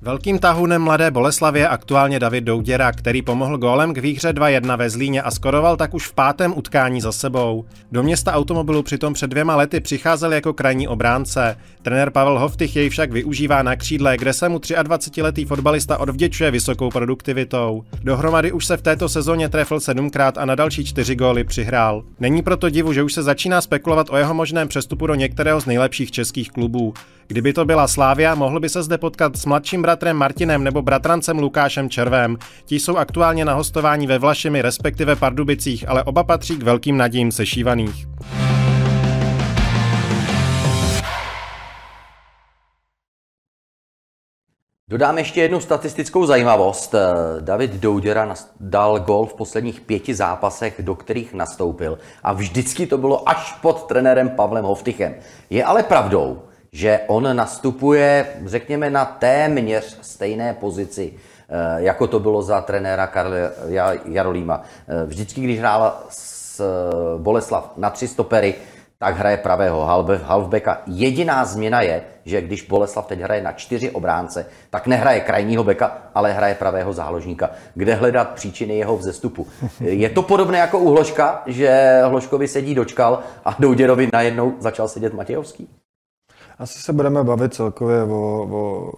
Velkým 0.06 0.38
tahunem 0.38 0.82
mladé 0.82 1.10
Boleslavy 1.10 1.60
je 1.60 1.68
aktuálně 1.68 2.20
David 2.20 2.44
Douděra, 2.44 2.92
který 2.92 3.22
pomohl 3.22 3.58
gólem 3.58 3.94
k 3.94 3.98
výhře 3.98 4.32
2-1 4.32 4.76
ve 4.76 4.90
Zlíně 4.90 5.22
a 5.22 5.30
skoroval 5.30 5.76
tak 5.76 5.94
už 5.94 6.06
v 6.06 6.14
pátém 6.14 6.52
utkání 6.56 7.00
za 7.00 7.12
sebou. 7.12 7.64
Do 7.92 8.02
města 8.02 8.32
automobilu 8.32 8.82
přitom 8.82 9.14
před 9.14 9.30
dvěma 9.30 9.56
lety 9.56 9.80
přicházel 9.80 10.32
jako 10.32 10.52
krajní 10.52 10.88
obránce. 10.88 11.56
Trenér 11.82 12.10
Pavel 12.10 12.38
Hoftych 12.38 12.76
jej 12.76 12.88
však 12.88 13.12
využívá 13.12 13.62
na 13.62 13.76
křídle, 13.76 14.16
kde 14.16 14.32
se 14.32 14.48
mu 14.48 14.58
23-letý 14.58 15.44
fotbalista 15.44 15.98
odvděčuje 15.98 16.50
vysokou 16.50 16.90
produktivitou. 16.90 17.84
Dohromady 18.02 18.52
už 18.52 18.66
se 18.66 18.76
v 18.76 18.82
této 18.82 19.08
sezóně 19.08 19.48
trefil 19.48 19.80
sedmkrát 19.80 20.38
a 20.38 20.44
na 20.44 20.54
další 20.54 20.84
čtyři 20.84 21.16
góly 21.16 21.44
přihrál. 21.44 22.02
Není 22.20 22.42
proto 22.42 22.70
divu, 22.70 22.92
že 22.92 23.02
už 23.02 23.12
se 23.12 23.22
začíná 23.22 23.60
spekulovat 23.60 24.06
o 24.10 24.16
jeho 24.16 24.34
možném 24.34 24.68
přestupu 24.68 25.06
do 25.06 25.14
některého 25.14 25.60
z 25.60 25.66
nejlepších 25.66 26.10
českých 26.10 26.50
klubů. 26.50 26.94
Kdyby 27.28 27.52
to 27.52 27.64
byla 27.64 27.88
Slávia, 27.88 28.34
mohl 28.34 28.60
by 28.60 28.68
se 28.68 28.82
zde 28.82 28.98
potkat 28.98 29.36
s 29.36 29.46
mladším 29.46 29.82
bratrem 29.82 29.95
Martinem 30.12 30.64
nebo 30.64 30.82
bratrancem 30.82 31.38
Lukášem 31.38 31.90
Červem. 31.90 32.36
Ti 32.64 32.80
jsou 32.80 32.96
aktuálně 32.96 33.44
na 33.44 33.54
hostování 33.54 34.06
ve 34.06 34.18
Vlašimi, 34.18 34.62
respektive 34.62 35.16
Pardubicích, 35.16 35.88
ale 35.88 36.04
oba 36.04 36.24
patří 36.24 36.56
k 36.56 36.62
velkým 36.62 36.96
nadějím 36.96 37.32
sešívaných. 37.32 38.06
Dodám 44.90 45.18
ještě 45.18 45.40
jednu 45.40 45.60
statistickou 45.60 46.26
zajímavost. 46.26 46.94
David 47.40 47.70
Douděra 47.70 48.34
dal 48.60 49.00
gol 49.00 49.26
v 49.26 49.34
posledních 49.34 49.80
pěti 49.80 50.14
zápasech, 50.14 50.74
do 50.78 50.94
kterých 50.94 51.34
nastoupil 51.34 51.98
a 52.22 52.32
vždycky 52.32 52.86
to 52.86 52.98
bylo 52.98 53.28
až 53.28 53.52
pod 53.52 53.86
trenérem 53.86 54.28
Pavlem 54.28 54.64
Hoftychem. 54.64 55.14
Je 55.50 55.64
ale 55.64 55.82
pravdou, 55.82 56.42
že 56.76 57.00
on 57.06 57.36
nastupuje, 57.36 58.26
řekněme, 58.44 58.90
na 58.90 59.04
téměř 59.04 59.98
stejné 60.02 60.54
pozici, 60.54 61.12
eh, 61.12 61.82
jako 61.82 62.06
to 62.06 62.20
bylo 62.20 62.42
za 62.42 62.60
trenéra 62.60 63.06
Karla 63.06 63.36
Jarolíma. 64.04 64.62
Eh, 64.88 65.06
vždycky, 65.06 65.40
když 65.40 65.58
hrál 65.58 65.94
s 66.08 66.60
eh, 66.60 67.18
Boleslav 67.18 67.72
na 67.76 67.90
tři 67.90 68.08
stopery, 68.08 68.54
tak 68.98 69.16
hraje 69.16 69.36
pravého 69.36 69.84
halfbacka. 70.24 70.82
Jediná 70.86 71.44
změna 71.44 71.80
je, 71.80 72.02
že 72.24 72.42
když 72.42 72.62
Boleslav 72.62 73.06
teď 73.06 73.20
hraje 73.20 73.42
na 73.42 73.52
čtyři 73.52 73.90
obránce, 73.90 74.46
tak 74.70 74.86
nehraje 74.86 75.20
krajního 75.20 75.64
beka, 75.64 75.98
ale 76.14 76.32
hraje 76.32 76.54
pravého 76.54 76.92
záložníka. 76.92 77.50
Kde 77.74 77.94
hledat 77.94 78.28
příčiny 78.28 78.76
jeho 78.78 78.96
vzestupu? 78.96 79.46
Je 79.80 80.10
to 80.10 80.22
podobné 80.22 80.58
jako 80.58 80.78
u 80.78 80.90
Hloška, 80.90 81.42
že 81.46 82.00
Hloškovi 82.04 82.48
sedí 82.48 82.74
dočkal 82.74 83.20
a 83.44 83.56
Douděrovi 83.58 84.08
najednou 84.12 84.54
začal 84.60 84.88
sedět 84.88 85.14
Matějovský? 85.14 85.68
Asi 86.58 86.78
se 86.78 86.92
budeme 86.92 87.24
bavit 87.24 87.54
celkově 87.54 88.02
o, 88.02 88.48
o 88.50 88.92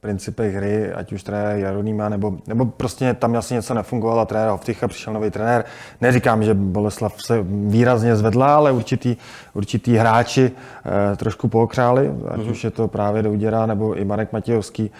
principech 0.00 0.54
hry, 0.54 0.92
ať 0.92 1.12
už 1.12 1.22
trenér 1.22 1.58
Jarolíma, 1.58 2.08
nebo, 2.08 2.38
nebo 2.46 2.64
prostě 2.64 3.14
tam 3.14 3.36
asi 3.36 3.54
něco 3.54 3.74
nefungovalo, 3.74 4.26
trenér 4.26 4.48
Hovtycha, 4.48 4.88
přišel 4.88 5.12
nový 5.12 5.30
trenér. 5.30 5.64
Neříkám, 6.00 6.42
že 6.42 6.54
Boleslav 6.54 7.22
se 7.22 7.38
výrazně 7.42 8.16
zvedla, 8.16 8.56
ale 8.56 8.72
určitý, 8.72 9.16
určitý 9.54 9.96
hráči 9.96 10.52
eh, 10.52 11.16
trošku 11.16 11.48
pookřáli, 11.48 12.08
ať 12.28 12.40
mm-hmm. 12.40 12.50
už 12.50 12.64
je 12.64 12.70
to 12.70 12.88
právě 12.88 13.22
Douděra 13.22 13.66
nebo 13.66 13.94
i 13.94 14.04
Marek 14.04 14.32
Matějovský 14.32 14.90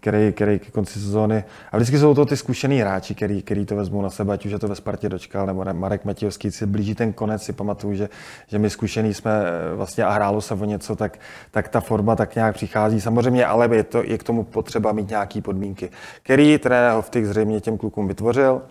který, 0.00 0.32
který 0.32 0.58
ke 0.58 0.70
konci 0.70 1.00
sezóny. 1.00 1.44
A 1.72 1.76
vždycky 1.76 1.98
jsou 1.98 2.14
to 2.14 2.26
ty 2.26 2.36
zkušený 2.36 2.78
hráči, 2.78 3.14
který, 3.14 3.42
který 3.42 3.66
to 3.66 3.76
vezmou 3.76 4.02
na 4.02 4.10
sebe, 4.10 4.32
ať 4.32 4.46
už 4.46 4.52
je 4.52 4.58
to 4.58 4.68
ve 4.68 4.74
Spartě 4.74 5.08
dočkal, 5.08 5.46
nebo 5.46 5.64
Marek 5.72 6.04
Matějovský 6.04 6.50
si 6.50 6.66
blíží 6.66 6.94
ten 6.94 7.12
konec, 7.12 7.42
si 7.42 7.52
pamatuju, 7.52 7.94
že, 7.94 8.08
že 8.46 8.58
my 8.58 8.70
zkušený 8.70 9.14
jsme 9.14 9.30
eh, 9.44 9.74
vlastně 9.76 10.04
a 10.04 10.10
hrálo 10.10 10.40
se 10.40 10.54
o 10.54 10.64
něco, 10.64 10.96
tak, 10.96 11.18
tak 11.50 11.68
ta 11.68 11.80
forma 11.80 12.16
tak 12.16 12.34
nějak 12.34 12.54
přichází. 12.54 13.00
Samozřejmě, 13.00 13.46
ale 13.46 13.76
je, 13.76 13.84
to, 13.84 14.02
je 14.02 14.18
k 14.18 14.22
tomu 14.22 14.44
potřeba 14.44 14.92
mít 14.92 15.08
nějaké 15.08 15.40
podmínky. 15.40 15.90
Který 16.22 16.58
trenér 16.58 16.92
Hovtik 16.92 17.24
zřejmě 17.24 17.60
těm 17.60 17.78
klukům 17.78 18.08
vytvořil, 18.08 18.62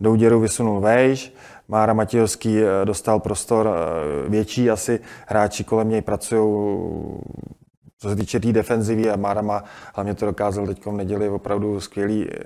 Douděru 0.00 0.40
vysunul 0.40 0.80
vejš, 0.80 1.34
Mára 1.68 1.92
Matějovský 1.92 2.58
eh, 2.58 2.84
dostal 2.84 3.20
prostor 3.20 3.68
eh, 3.68 4.28
větší, 4.28 4.70
asi 4.70 5.00
hráči 5.26 5.64
kolem 5.64 5.88
něj 5.88 6.02
pracují 6.02 6.70
co 8.00 8.08
se 8.08 8.16
týče 8.16 8.40
té 8.40 8.46
tý 8.46 8.52
defenzivy 8.52 9.10
a 9.10 9.16
Mára 9.16 9.42
má, 9.42 9.64
hlavně 9.94 10.14
to 10.14 10.26
dokázal 10.26 10.66
teď 10.66 10.86
v 10.86 10.92
neděli, 10.92 11.28
opravdu 11.28 11.80
skvělý 11.80 12.26
eh, 12.30 12.38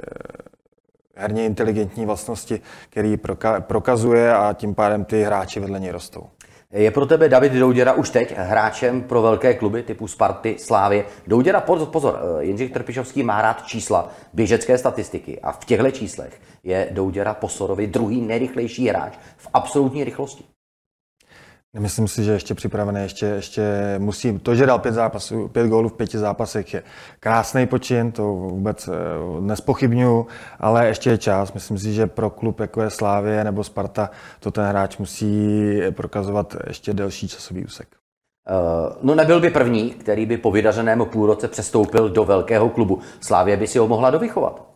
herně 1.16 1.46
inteligentní 1.46 2.06
vlastnosti, 2.06 2.60
který 2.90 3.16
prokazuje 3.60 4.34
a 4.34 4.52
tím 4.52 4.74
pádem 4.74 5.04
ty 5.04 5.22
hráči 5.22 5.60
vedle 5.60 5.80
něj 5.80 5.90
rostou. 5.90 6.26
Je 6.70 6.90
pro 6.90 7.06
tebe 7.06 7.28
David 7.28 7.52
Douděra 7.52 7.92
už 7.92 8.10
teď 8.10 8.34
hráčem 8.36 9.02
pro 9.02 9.22
velké 9.22 9.54
kluby 9.54 9.82
typu 9.82 10.08
Sparty, 10.08 10.56
Slávě? 10.58 11.04
Douděra, 11.26 11.60
pozor, 11.60 11.88
pozor, 11.88 12.20
eh, 12.40 12.44
Jindřich 12.44 12.72
Trpišovský 12.72 13.22
má 13.22 13.42
rád 13.42 13.66
čísla, 13.66 14.10
běžecké 14.32 14.78
statistiky 14.78 15.40
a 15.40 15.52
v 15.52 15.64
těchto 15.64 15.90
číslech 15.90 16.40
je 16.64 16.88
Douděra 16.90 17.34
Posorovi 17.34 17.86
druhý 17.86 18.20
nejrychlejší 18.20 18.88
hráč 18.88 19.12
v 19.36 19.48
absolutní 19.52 20.04
rychlosti. 20.04 20.44
Myslím 21.78 22.08
si, 22.08 22.24
že 22.24 22.32
ještě 22.32 22.54
připravený, 22.54 23.02
ještě, 23.02 23.26
ještě 23.26 23.62
musím. 23.98 24.38
To, 24.38 24.54
že 24.54 24.66
dal 24.66 24.78
pět 24.78 24.94
zápasů, 24.94 25.48
pět 25.48 25.66
gólů 25.66 25.88
v 25.88 25.92
pěti 25.92 26.18
zápasech 26.18 26.74
je 26.74 26.82
krásný 27.20 27.66
počin, 27.66 28.12
to 28.12 28.22
vůbec 28.32 28.88
eh, 28.88 28.92
nespochybnuju, 29.40 30.26
ale 30.60 30.86
ještě 30.86 31.10
je 31.10 31.18
čas. 31.18 31.52
Myslím 31.52 31.78
si, 31.78 31.92
že 31.92 32.06
pro 32.06 32.30
klub 32.30 32.60
jako 32.60 32.82
je 32.82 32.90
Slávě 32.90 33.44
nebo 33.44 33.64
Sparta, 33.64 34.10
to 34.40 34.50
ten 34.50 34.64
hráč 34.64 34.96
musí 34.96 35.80
prokazovat 35.90 36.56
ještě 36.66 36.92
delší 36.92 37.28
časový 37.28 37.64
úsek. 37.64 37.88
Uh, 38.50 38.92
no 39.02 39.14
nebyl 39.14 39.40
by 39.40 39.50
první, 39.50 39.90
který 39.90 40.26
by 40.26 40.36
po 40.36 40.50
vydařeném 40.50 41.04
půlroce 41.04 41.48
přestoupil 41.48 42.08
do 42.08 42.24
velkého 42.24 42.68
klubu. 42.68 42.98
Slávě 43.20 43.56
by 43.56 43.66
si 43.66 43.78
ho 43.78 43.88
mohla 43.88 44.10
dovychovat. 44.10 44.73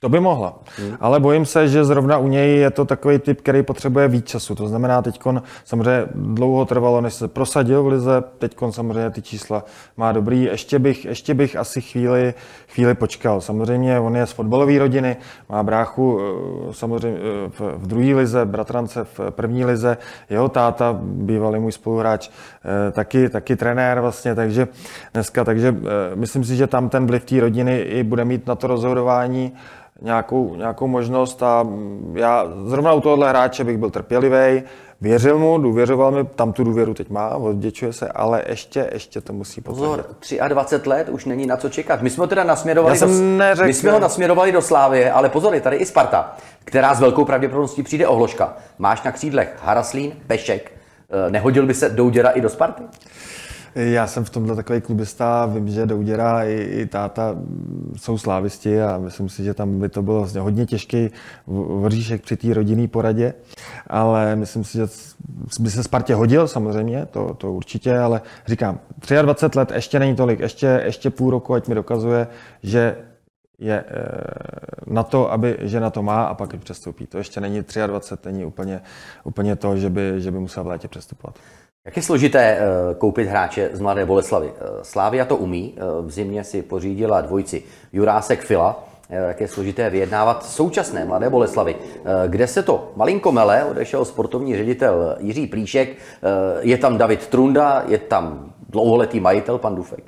To 0.00 0.08
by 0.08 0.20
mohla, 0.20 0.58
hmm. 0.76 0.96
ale 1.00 1.20
bojím 1.20 1.46
se, 1.46 1.68
že 1.68 1.84
zrovna 1.84 2.18
u 2.18 2.28
něj 2.28 2.58
je 2.58 2.70
to 2.70 2.84
takový 2.84 3.18
typ, 3.18 3.40
který 3.40 3.62
potřebuje 3.62 4.08
víc 4.08 4.26
času. 4.26 4.54
To 4.54 4.68
znamená, 4.68 5.02
teď 5.02 5.20
samozřejmě 5.64 6.06
dlouho 6.14 6.64
trvalo, 6.64 7.00
než 7.00 7.14
se 7.14 7.28
prosadil 7.28 7.82
v 7.82 7.86
lize, 7.86 8.22
teď 8.38 8.56
samozřejmě 8.70 9.10
ty 9.10 9.22
čísla 9.22 9.64
má 9.96 10.12
dobrý. 10.12 10.42
Ještě 10.42 10.78
bych, 10.78 11.04
ještě 11.04 11.34
bych 11.34 11.56
asi 11.56 11.80
chvíli, 11.80 12.34
chvíli 12.68 12.94
počkal. 12.94 13.40
Samozřejmě 13.40 14.00
on 14.00 14.16
je 14.16 14.26
z 14.26 14.32
fotbalové 14.32 14.78
rodiny, 14.78 15.16
má 15.48 15.62
bráchu 15.62 16.20
eh, 16.20 16.74
samozřejmě 16.74 17.18
eh, 17.18 17.48
v, 17.48 17.60
v 17.60 17.86
druhé 17.86 18.14
lize, 18.14 18.44
bratrance 18.44 19.04
v 19.04 19.20
první 19.30 19.64
lize, 19.64 19.96
jeho 20.30 20.48
táta, 20.48 20.98
bývalý 21.02 21.60
můj 21.60 21.72
spoluhráč, 21.72 22.28
eh, 22.28 22.92
taky, 22.92 23.28
taky 23.28 23.56
trenér 23.56 24.00
vlastně, 24.00 24.34
takže 24.34 24.68
dneska, 25.14 25.44
takže 25.44 25.76
myslím 26.14 26.44
si, 26.44 26.56
že 26.56 26.66
tam 26.66 26.88
ten 26.88 27.06
vliv 27.06 27.24
té 27.24 27.40
rodiny 27.40 27.78
i 27.78 28.02
bude 28.02 28.24
mít 28.24 28.46
na 28.46 28.54
to 28.54 28.66
rozhodování 28.66 29.52
nějakou, 30.02 30.54
nějakou 30.54 30.86
možnost 30.86 31.42
a 31.42 31.66
já 32.12 32.46
zrovna 32.64 32.92
u 32.92 33.00
tohohle 33.00 33.28
hráče 33.28 33.64
bych 33.64 33.78
byl 33.78 33.90
trpělivý, 33.90 34.62
věřil 35.00 35.38
mu, 35.38 35.58
důvěřoval 35.58 36.10
mi, 36.10 36.24
tam 36.24 36.52
tu 36.52 36.64
důvěru 36.64 36.94
teď 36.94 37.10
má, 37.10 37.28
odděčuje 37.28 37.92
se, 37.92 38.08
ale 38.08 38.42
ještě, 38.48 38.90
ještě 38.92 39.20
to 39.20 39.32
musí 39.32 39.60
potvrdit. 39.60 40.06
Pozor, 40.06 40.48
23 40.48 40.88
let 40.88 41.08
už 41.08 41.24
není 41.24 41.46
na 41.46 41.56
co 41.56 41.68
čekat. 41.68 42.02
My 42.02 42.10
jsme 42.10 42.22
ho 42.22 42.28
teda 42.28 42.44
nasměrovali, 42.44 43.00
do, 43.00 43.06
neřekl... 43.06 43.66
my 43.66 43.74
jsme 43.74 43.90
ho 43.90 43.98
nasměrovali 43.98 44.52
do 44.52 44.62
Slávy, 44.62 45.10
ale 45.10 45.28
pozor, 45.28 45.54
je 45.54 45.60
tady 45.60 45.76
i 45.76 45.86
Sparta, 45.86 46.36
která 46.64 46.94
s 46.94 47.00
velkou 47.00 47.24
pravděpodobností 47.24 47.82
přijde 47.82 48.06
ohložka. 48.06 48.56
Máš 48.78 49.02
na 49.02 49.12
křídlech 49.12 49.56
Haraslín, 49.62 50.12
Pešek, 50.26 50.72
eh, 51.26 51.30
nehodil 51.30 51.66
by 51.66 51.74
se 51.74 51.88
Douděra 51.88 52.30
i 52.30 52.40
do 52.40 52.48
Sparty? 52.48 52.82
Já 53.74 54.06
jsem 54.06 54.24
v 54.24 54.30
tomhle 54.30 54.56
takový 54.56 54.80
klubista, 54.80 55.46
vím, 55.46 55.68
že 55.68 55.86
Douděra 55.86 56.44
i, 56.44 56.54
i 56.54 56.86
táta 56.86 57.36
jsou 57.96 58.18
slávisti 58.18 58.82
a 58.82 58.98
myslím 58.98 59.28
si, 59.28 59.44
že 59.44 59.54
tam 59.54 59.78
by 59.78 59.88
to 59.88 60.02
bylo 60.02 60.18
vlastně 60.18 60.40
hodně 60.40 60.66
těžký 60.66 61.10
vříšek 61.82 62.22
při 62.22 62.36
té 62.36 62.54
rodinné 62.54 62.88
poradě, 62.88 63.34
ale 63.86 64.36
myslím 64.36 64.64
si, 64.64 64.78
že 64.78 64.86
by 65.60 65.70
se 65.70 65.82
Spartě 65.82 66.14
hodil 66.14 66.48
samozřejmě, 66.48 67.06
to, 67.06 67.34
to 67.34 67.52
určitě, 67.52 67.98
ale 67.98 68.20
říkám, 68.46 68.78
23 69.22 69.58
let 69.58 69.70
ještě 69.70 69.98
není 69.98 70.16
tolik, 70.16 70.40
ještě, 70.40 70.82
ještě 70.84 71.10
půl 71.10 71.30
roku, 71.30 71.54
ať 71.54 71.68
mi 71.68 71.74
dokazuje, 71.74 72.26
že 72.62 72.96
je 73.58 73.84
eh, 73.88 73.94
na 74.86 75.02
to, 75.02 75.32
aby, 75.32 75.58
že 75.60 75.80
na 75.80 75.90
to 75.90 76.02
má 76.02 76.24
a 76.24 76.34
pak 76.34 76.56
přestoupí. 76.56 77.06
To 77.06 77.18
ještě 77.18 77.40
není 77.40 77.64
23, 77.86 78.32
není 78.32 78.44
úplně, 78.44 78.80
úplně 79.24 79.56
to, 79.56 79.76
že 79.76 79.90
by, 79.90 80.14
že 80.16 80.30
by 80.30 80.38
musel 80.38 80.64
v 80.64 80.66
létě 80.66 80.88
přestupovat. 80.88 81.38
Jak 81.88 81.96
je 81.96 82.02
složité 82.02 82.40
eh, 82.40 82.94
koupit 82.98 83.28
hráče 83.28 83.70
z 83.72 83.80
Mladé 83.80 84.06
Boleslavy? 84.06 84.52
Eh, 84.56 84.64
Slávia 84.82 85.24
to 85.24 85.36
umí, 85.36 85.74
eh, 85.76 85.80
v 86.02 86.10
zimě 86.10 86.44
si 86.44 86.62
pořídila 86.62 87.20
dvojci 87.20 87.62
Jurásek 87.92 88.40
Fila, 88.40 88.84
jak 89.10 89.40
je 89.40 89.48
složité 89.48 89.90
vyjednávat 89.90 90.44
současné 90.44 91.04
Mladé 91.04 91.30
Boleslavy, 91.30 91.76
kde 92.26 92.46
se 92.46 92.62
to 92.62 92.92
malinko 92.96 93.32
mele, 93.32 93.64
odešel 93.64 94.04
sportovní 94.04 94.56
ředitel 94.56 95.16
Jiří 95.20 95.46
Plíšek, 95.46 95.96
je 96.60 96.78
tam 96.78 96.98
David 96.98 97.26
Trunda, 97.26 97.84
je 97.86 97.98
tam 97.98 98.52
dlouholetý 98.68 99.20
majitel 99.20 99.58
pan 99.58 99.74
Dufek. 99.74 100.04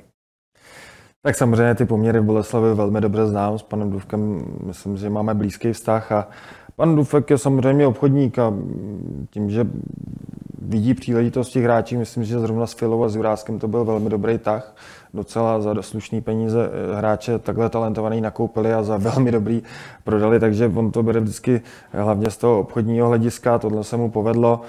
Tak 1.23 1.35
samozřejmě 1.35 1.75
ty 1.75 1.85
poměry 1.85 2.19
v 2.19 2.23
Boleslavi 2.23 2.73
velmi 2.73 3.01
dobře 3.01 3.25
znám. 3.25 3.59
S 3.59 3.63
panem 3.63 3.89
Dufkem 3.91 4.41
myslím, 4.63 4.97
že 4.97 5.09
máme 5.09 5.33
blízký 5.33 5.73
vztah 5.73 6.11
a 6.11 6.27
pan 6.75 6.95
Dufek 6.95 7.29
je 7.29 7.37
samozřejmě 7.37 7.87
obchodník 7.87 8.39
a 8.39 8.53
tím, 9.29 9.49
že 9.49 9.65
vidí 10.61 10.93
příležitosti 10.93 11.61
hráčů. 11.61 11.97
Myslím, 11.97 12.23
že 12.23 12.39
zrovna 12.39 12.67
s 12.67 12.73
Filou 12.73 13.03
a 13.03 13.09
s 13.09 13.15
Juráskem 13.15 13.59
to 13.59 13.67
byl 13.67 13.85
velmi 13.85 14.09
dobrý 14.09 14.37
tah. 14.37 14.75
Docela 15.13 15.61
za 15.61 15.81
slušný 15.81 16.21
peníze 16.21 16.69
eh, 16.71 16.95
hráče 16.95 17.39
takhle 17.39 17.69
talentovaný 17.69 18.21
nakoupili 18.21 18.73
a 18.73 18.83
za 18.83 18.97
velmi 18.97 19.31
dobrý 19.31 19.63
prodali, 20.03 20.39
takže 20.39 20.71
on 20.75 20.91
to 20.91 21.03
bere 21.03 21.19
vždycky 21.19 21.61
hlavně 21.91 22.29
z 22.29 22.37
toho 22.37 22.59
obchodního 22.59 23.07
hlediska. 23.07 23.59
Tohle 23.59 23.83
se 23.83 23.97
mu 23.97 24.11
povedlo. 24.11 24.61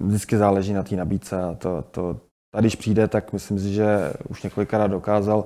Vždycky 0.00 0.36
záleží 0.36 0.72
na 0.72 0.82
té 0.82 0.96
nabídce 0.96 1.42
a 1.42 1.54
to, 1.54 1.84
to, 1.90 2.16
a 2.54 2.60
když 2.60 2.76
přijde, 2.76 3.08
tak 3.08 3.32
myslím 3.32 3.58
si, 3.58 3.72
že 3.72 4.12
už 4.28 4.42
několikrát 4.42 4.86
dokázal, 4.86 5.44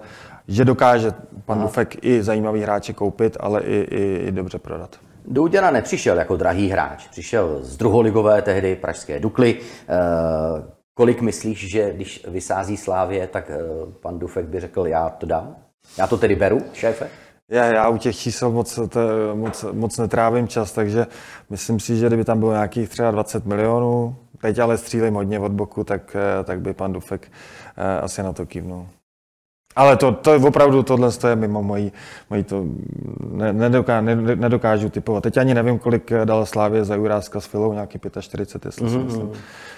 že 0.49 0.65
dokáže 0.65 1.13
pan 1.45 1.59
Aha. 1.59 1.67
Dufek 1.67 2.05
i 2.05 2.23
zajímavý 2.23 2.61
hráče 2.61 2.93
koupit, 2.93 3.37
ale 3.41 3.61
i, 3.61 3.77
i, 3.91 4.27
i 4.29 4.33
dobře 4.33 4.59
prodat. 4.59 4.97
Douděra 5.31 5.71
nepřišel 5.71 6.19
jako 6.19 6.37
drahý 6.37 6.69
hráč, 6.69 7.09
přišel 7.09 7.59
z 7.63 7.77
druholigové 7.77 8.43
tehdy 8.43 8.77
pražské 8.77 9.21
Dukly. 9.21 9.59
E, 9.59 9.97
kolik 10.95 11.21
myslíš, 11.21 11.71
že 11.71 11.93
když 11.93 12.27
vysází 12.29 12.77
Slávě, 12.77 13.27
tak 13.27 13.51
e, 13.51 13.59
pan 14.01 14.19
Dufek 14.19 14.47
by 14.47 14.61
řekl, 14.61 14.87
já 14.87 15.09
to 15.09 15.27
dám? 15.27 15.57
Já 15.99 16.07
to 16.07 16.17
tedy 16.19 16.37
beru, 16.37 16.63
šéfe? 16.73 17.09
Já, 17.51 17.65
já 17.65 17.89
u 17.89 17.99
těch 17.99 18.17
čísel 18.17 18.51
moc, 18.51 18.75
to, 18.89 19.01
moc, 19.35 19.65
moc 19.73 19.99
netrávím 19.99 20.49
čas, 20.49 20.73
takže 20.73 21.07
myslím 21.51 21.81
si, 21.81 21.97
že 21.97 22.07
kdyby 22.07 22.25
tam 22.25 22.39
bylo 22.39 22.53
nějakých 22.53 22.89
třeba 22.89 23.11
20 23.11 23.47
milionů, 23.47 24.17
teď 24.41 24.59
ale 24.59 24.79
střílím 24.79 25.15
hodně 25.15 25.39
od 25.39 25.53
boku, 25.53 25.85
tak, 25.85 26.17
eh, 26.17 26.45
tak 26.45 26.61
by 26.61 26.75
pan 26.75 26.93
Dufek 26.93 27.33
asi 28.03 28.23
na 28.23 28.33
to 28.33 28.47
kývnul. 28.47 28.87
Ale 29.77 29.97
to, 29.97 30.13
to 30.13 30.33
je 30.33 30.39
opravdu, 30.39 30.83
tohle 30.83 31.11
je 31.29 31.37
mimo 31.37 31.63
mojí, 31.63 31.93
mojí 32.31 32.45
to 32.45 32.65
nedoká, 33.53 34.01
nedokážu 34.01 34.89
typovat. 34.91 35.23
Teď 35.23 35.37
ani 35.37 35.55
nevím, 35.55 35.79
kolik 35.79 36.13
dal 36.25 36.47
Slávě 36.47 36.85
za 36.85 36.95
Juráska 36.95 37.41
s 37.41 37.47
Filou, 37.47 37.73
nějaký 37.73 37.99
45, 38.21 38.69
jestli 38.69 38.87
mm-hmm. 38.87 38.91
si 38.91 38.99
myslím. 38.99 39.31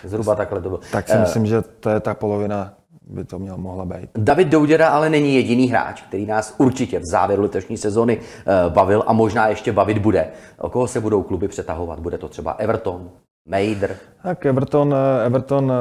Zhruba 0.05 0.35
takhle 0.35 0.61
to 0.61 0.69
bylo. 0.69 0.81
Tak 0.93 1.09
si 1.09 1.15
uh, 1.15 1.21
myslím, 1.21 1.47
že 1.47 1.63
to 1.63 1.91
je 1.91 2.01
ta 2.01 2.15
polovina 2.15 2.75
by 3.07 3.25
to 3.25 3.39
měl 3.39 3.57
mohla 3.57 3.85
být. 3.85 4.11
David 4.19 4.49
Douděra 4.49 4.89
ale 4.89 5.11
není 5.11 5.35
jediný 5.35 5.69
hráč, 5.69 6.03
který 6.03 6.27
nás 6.27 6.55
určitě 6.59 6.99
v 6.99 7.07
závěru 7.07 7.43
letošní 7.43 7.77
sezony 7.77 8.19
uh, 8.19 8.73
bavil 8.73 9.05
a 9.07 9.13
možná 9.13 9.49
ještě 9.49 9.73
bavit 9.73 9.99
bude. 9.99 10.29
O 10.59 10.71
koho 10.71 10.87
se 10.87 11.01
budou 11.01 11.23
kluby 11.23 11.49
přetahovat? 11.49 12.01
Bude 12.01 12.19
to 12.19 12.29
třeba 12.29 12.53
Everton, 12.53 13.11
Mejdr. 13.47 13.97
Tak 14.23 14.47
Everton, 14.47 14.95
eh, 14.95 15.27
Everton 15.27 15.73
eh, 15.73 15.75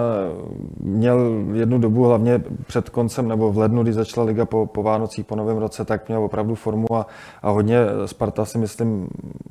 měl 0.80 1.45
jednu 1.54 1.80
dobu, 1.80 2.06
hlavně 2.06 2.43
před 2.67 2.89
koncem 2.89 3.28
nebo 3.28 3.52
v 3.52 3.58
lednu, 3.58 3.84
kdy 3.84 3.93
začala 3.93 4.26
liga 4.26 4.45
po, 4.45 4.65
po 4.65 4.84
Vánocích, 4.84 5.26
po 5.26 5.36
novém 5.36 5.58
roce, 5.58 5.86
tak 5.86 6.08
měl 6.08 6.24
opravdu 6.24 6.56
formu 6.56 6.95
a, 6.95 7.08
a 7.41 7.50
hodně 7.50 7.78
Sparta 8.06 8.45
si 8.45 8.58
myslím, 8.58 9.08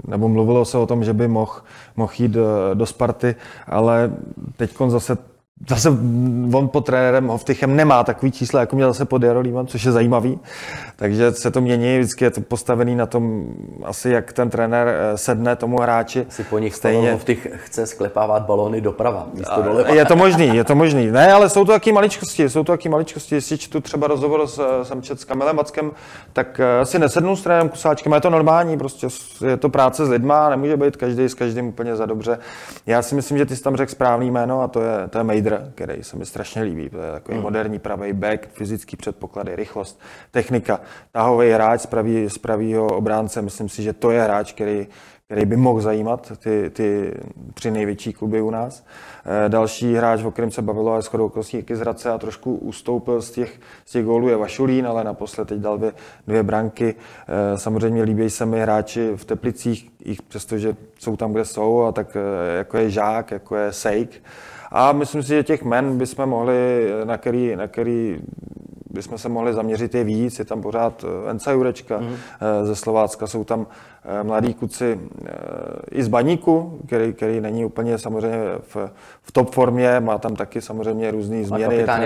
nebo 0.09 0.29
mluvilo 0.29 0.65
se 0.65 0.79
o 0.79 0.87
tom, 0.87 1.05
že 1.05 1.13
by 1.13 1.29
mohl 1.29 1.53
mohl 1.97 2.13
jít 2.19 2.29
do, 2.29 2.75
do 2.75 2.87
Sparty, 2.87 3.35
ale 3.67 4.13
teď 4.57 4.77
zase 4.89 5.19
zase 5.69 5.89
on 6.53 6.69
pod 6.69 6.87
trenérem 6.87 7.27
Hovtychem 7.27 7.77
nemá 7.77 8.05
takový 8.05 8.33
čísla, 8.33 8.61
jako 8.61 8.77
měl 8.77 8.89
zase 8.89 9.05
pod 9.05 9.23
Jarolímem, 9.23 9.67
což 9.67 9.85
je 9.85 9.93
zajímavý. 9.93 10.41
Takže 10.97 11.33
se 11.33 11.51
to 11.51 11.61
mění, 11.61 11.99
vždycky 11.99 12.25
je 12.25 12.31
to 12.31 12.41
postavený 12.41 12.97
na 12.97 13.07
tom, 13.07 13.45
asi 13.85 14.11
jak 14.11 14.33
ten 14.33 14.51
trenér 14.51 14.89
eh, 14.89 15.19
sedne 15.19 15.57
tomu 15.57 15.81
hráči. 15.81 16.27
Si 16.29 16.45
po 16.45 16.59
nich 16.59 16.75
stejně 16.75 17.13
Hovtych 17.13 17.49
chce 17.55 17.87
sklepávat 17.87 18.43
balóny 18.43 18.81
doprava, 18.81 19.27
místo 19.35 19.63
doleva. 19.63 19.95
Je 19.95 20.05
to 20.05 20.17
možný, 20.27 20.57
je 20.57 20.65
to 20.65 20.75
možný. 20.75 21.11
Ne, 21.11 21.33
ale 21.33 21.49
jsou 21.49 21.65
to 21.65 21.73
taky 21.73 21.93
maličkosti, 21.93 22.49
jsou 22.49 22.65
to 22.65 22.73
taky 22.73 22.89
maličkosti. 22.89 23.35
Jestli 23.35 23.59
čtu 23.59 23.81
třeba 23.81 24.07
rozhovor 24.07 24.47
s, 24.47 24.83
jsem 24.83 25.03
čet 25.03 25.21
s 25.21 25.25
Kamilem 25.25 25.57
Mackem, 25.57 25.91
tak 26.33 26.61
eh, 26.61 26.81
asi 26.81 26.99
nesednu 26.99 27.37
s 27.37 27.43
trenérem 27.43 27.69
Kusáčkem, 27.69 28.13
je 28.13 28.21
to 28.21 28.31
normální, 28.31 28.79
prostě 28.79 29.07
je 29.47 29.57
to 29.57 29.69
práce 29.69 30.07
s 30.07 30.09
lidma, 30.09 30.51
nemůže 30.51 30.77
být 30.77 30.97
každý 30.97 31.25
s 31.25 31.35
každým 31.35 31.67
úplně 31.67 31.97
za 31.97 32.07
dobře. 32.07 32.39
Já 32.87 33.03
si 33.03 33.15
myslím, 33.15 33.39
že 33.39 33.47
ty 33.47 33.57
jsi 33.57 33.63
tam 33.63 33.77
řekl 33.77 33.91
správný 33.93 34.31
jméno 34.31 34.63
a 34.63 34.69
to 34.69 34.81
je, 34.81 35.09
to 35.11 35.19
je 35.19 35.25
Mejdr, 35.25 35.50
který 35.75 36.05
se 36.05 36.17
mi 36.17 36.27
strašně 36.27 36.63
líbí. 36.63 36.91
To 36.91 36.99
je 36.99 37.13
takový 37.13 37.35
hmm. 37.35 37.43
moderní 37.43 37.79
pravý 37.79 38.13
back, 38.13 38.49
fyzický 38.49 38.97
předpoklady, 38.97 39.57
rychlost, 39.57 40.01
technika, 40.31 40.81
tahový 41.13 41.51
hráč 41.51 41.81
z, 41.81 41.87
pravý, 41.87 42.31
z 42.31 42.39
pravýho 42.39 42.87
obránce. 42.87 43.43
Myslím 43.43 43.69
si, 43.69 43.83
že 43.83 43.93
to 43.93 44.11
je 44.11 44.23
hráč, 44.23 44.53
který, 44.53 44.87
který 45.27 45.47
by 45.47 45.57
mohl 45.57 45.81
zajímat 45.81 46.33
ty, 46.39 46.71
ty 46.71 47.15
tři 47.55 47.71
největší 47.71 48.13
kluby 48.13 48.41
u 48.41 48.51
nás. 48.51 48.85
Eh, 49.25 49.49
další 49.49 49.95
hráč, 49.95 50.23
o 50.23 50.31
kterém 50.31 50.51
se 50.51 50.63
bavilo, 50.63 50.97
je 50.97 51.03
shodou 51.03 51.27
okolností 51.27 51.65
z 51.73 51.81
Hradce 51.81 52.11
a 52.11 52.19
trošku 52.19 52.55
ustoupil 52.55 53.23
z 53.23 53.31
těch, 53.31 53.61
z 53.85 53.93
těch 53.93 54.05
gólů 54.05 54.29
je 54.29 54.37
Vašulín, 54.37 54.87
ale 54.87 55.05
naposled 55.05 55.49
teď 55.49 55.59
dal 55.59 55.79
dvě, 55.79 55.93
dvě 56.27 56.43
branky. 56.43 56.95
Eh, 56.95 57.59
samozřejmě 57.59 58.03
líbí 58.03 58.31
se 58.31 58.47
mi 58.47 58.61
hráči 58.61 59.13
v 59.17 59.25
Teplicích, 59.25 59.91
jich 60.05 60.23
přestože 60.23 60.77
jsou 60.99 61.17
tam, 61.17 61.33
kde 61.33 61.45
jsou, 61.45 61.83
a 61.83 61.93
tak 61.93 62.17
eh, 62.17 62.57
jako 62.57 62.77
je 62.77 62.91
Žák, 62.91 63.31
jako 63.31 63.57
je 63.57 63.73
Sejk. 63.73 64.23
A 64.71 64.93
myslím 64.93 65.23
si, 65.23 65.29
že 65.29 65.43
těch 65.43 65.65
men 65.65 65.99
bychom 65.99 66.27
mohli, 66.27 66.91
na 67.05 67.19
který, 67.19 67.57
na 67.57 67.69
který 67.69 68.21
bychom 68.91 69.19
se 69.19 69.29
mohli 69.29 69.55
zaměřit 69.55 69.95
je 69.95 70.05
víc. 70.05 70.39
Je 70.39 70.45
tam 70.45 70.63
pořád 70.63 71.05
Enca 71.31 71.53
Jurečka 71.53 71.99
mm. 71.99 72.17
ze 72.63 72.77
Slovácka, 72.77 73.27
jsou 73.27 73.45
tam 73.45 73.67
Eh, 74.05 74.25
mladí 74.25 74.55
kluci 74.55 75.01
eh, 75.27 75.31
i 75.91 76.03
z 76.03 76.09
baníku, 76.09 76.79
který, 76.87 77.13
který 77.13 77.41
není 77.41 77.65
úplně 77.65 77.99
samozřejmě 77.99 78.39
v, 78.61 78.77
v 79.23 79.33
top 79.33 79.55
formě, 79.55 80.01
má 80.01 80.19
tam 80.19 80.37
taky 80.37 80.61
samozřejmě 80.61 81.11
různé 81.11 81.45
změny. 81.45 81.67
A 81.67 81.99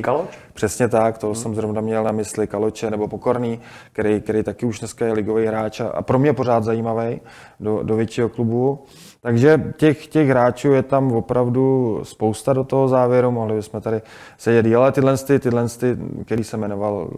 Kaloč? 0.00 0.38
Přesně 0.52 0.88
tak, 0.88 1.18
to 1.18 1.26
hmm. 1.26 1.36
jsem 1.36 1.54
zrovna 1.54 1.80
měl 1.80 2.04
na 2.04 2.12
mysli 2.12 2.46
Kaloče 2.46 2.90
nebo 2.90 3.08
Pokorný, 3.08 3.60
který, 3.92 4.20
který 4.20 4.42
taky 4.42 4.66
už 4.66 4.78
dneska 4.78 5.06
je 5.06 5.12
ligový 5.12 5.46
hráč 5.46 5.80
a 5.80 6.02
pro 6.02 6.18
mě 6.18 6.32
pořád 6.32 6.64
zajímavý 6.64 7.20
do, 7.60 7.82
do 7.82 7.96
většího 7.96 8.28
klubu. 8.28 8.84
Takže 9.20 9.72
těch, 9.76 10.06
těch 10.06 10.28
hráčů 10.28 10.72
je 10.72 10.82
tam 10.82 11.12
opravdu 11.12 12.00
spousta 12.02 12.52
do 12.52 12.64
toho 12.64 12.88
závěru, 12.88 13.30
mohli 13.30 13.56
bychom 13.56 13.80
tady 13.80 14.02
sedět 14.38 14.74
ale 14.74 14.92
tyhle, 14.92 15.16
tyhle, 15.16 15.66
který 16.24 16.44
se 16.44 16.56
jmenoval, 16.56 17.10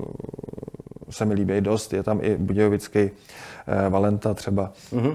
se 1.11 1.25
mi 1.25 1.35
líbí 1.35 1.61
dost. 1.61 1.93
Je 1.93 2.03
tam 2.03 2.19
i 2.23 2.37
Budějovický 2.37 3.11
Eh, 3.69 3.89
Valenta 3.91 4.35
třeba. 4.35 4.73
Mm-hmm. 4.93 5.15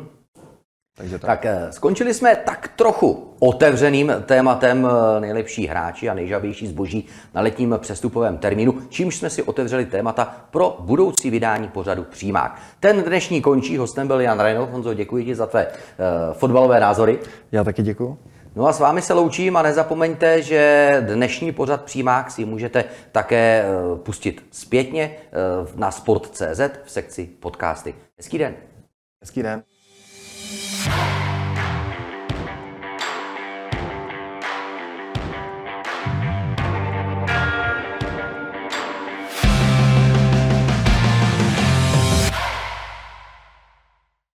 Takže 0.97 1.19
tak. 1.19 1.27
tak 1.27 1.45
eh, 1.45 1.71
skončili 1.71 2.13
jsme 2.13 2.35
tak 2.35 2.67
trochu 2.67 3.33
otevřeným 3.39 4.13
tématem 4.25 4.87
eh, 4.87 5.19
nejlepší 5.19 5.67
hráči 5.67 6.09
a 6.09 6.13
nejžavější 6.13 6.67
zboží 6.67 7.07
na 7.33 7.41
letním 7.41 7.75
přestupovém 7.77 8.37
termínu, 8.37 8.81
čímž 8.89 9.15
jsme 9.15 9.29
si 9.29 9.43
otevřeli 9.43 9.85
témata 9.85 10.45
pro 10.51 10.77
budoucí 10.79 11.29
vydání 11.29 11.67
pořadu 11.67 12.03
Přímák. 12.03 12.61
Ten 12.79 13.03
dnešní 13.03 13.41
končí, 13.41 13.77
hostem 13.77 14.07
byl 14.07 14.21
Jan 14.21 14.39
Reinhold. 14.39 14.69
Honzo, 14.69 14.93
děkuji 14.93 15.25
ti 15.25 15.35
za 15.35 15.47
tvé 15.47 15.67
uh, 15.67 16.33
fotbalové 16.33 16.79
názory. 16.79 17.19
Já 17.51 17.63
taky 17.63 17.83
děkuji. 17.83 18.17
No 18.55 18.67
a 18.67 18.73
s 18.73 18.79
vámi 18.79 19.01
se 19.01 19.13
loučím 19.13 19.57
a 19.57 19.61
nezapomeňte, 19.61 20.41
že 20.41 21.03
dnešní 21.07 21.51
pořad 21.51 21.81
Přímák 21.83 22.31
si 22.31 22.45
můžete 22.45 22.83
také 23.11 23.65
pustit 24.03 24.45
zpětně 24.51 25.15
na 25.75 25.91
sport.cz 25.91 26.61
v 26.83 26.91
sekci 26.91 27.29
podcasty. 27.39 27.95
Hezký 28.17 28.37
den. 28.37 28.55
Hezký 29.21 29.43
den. 29.43 29.63
Yeah. 30.53 31.12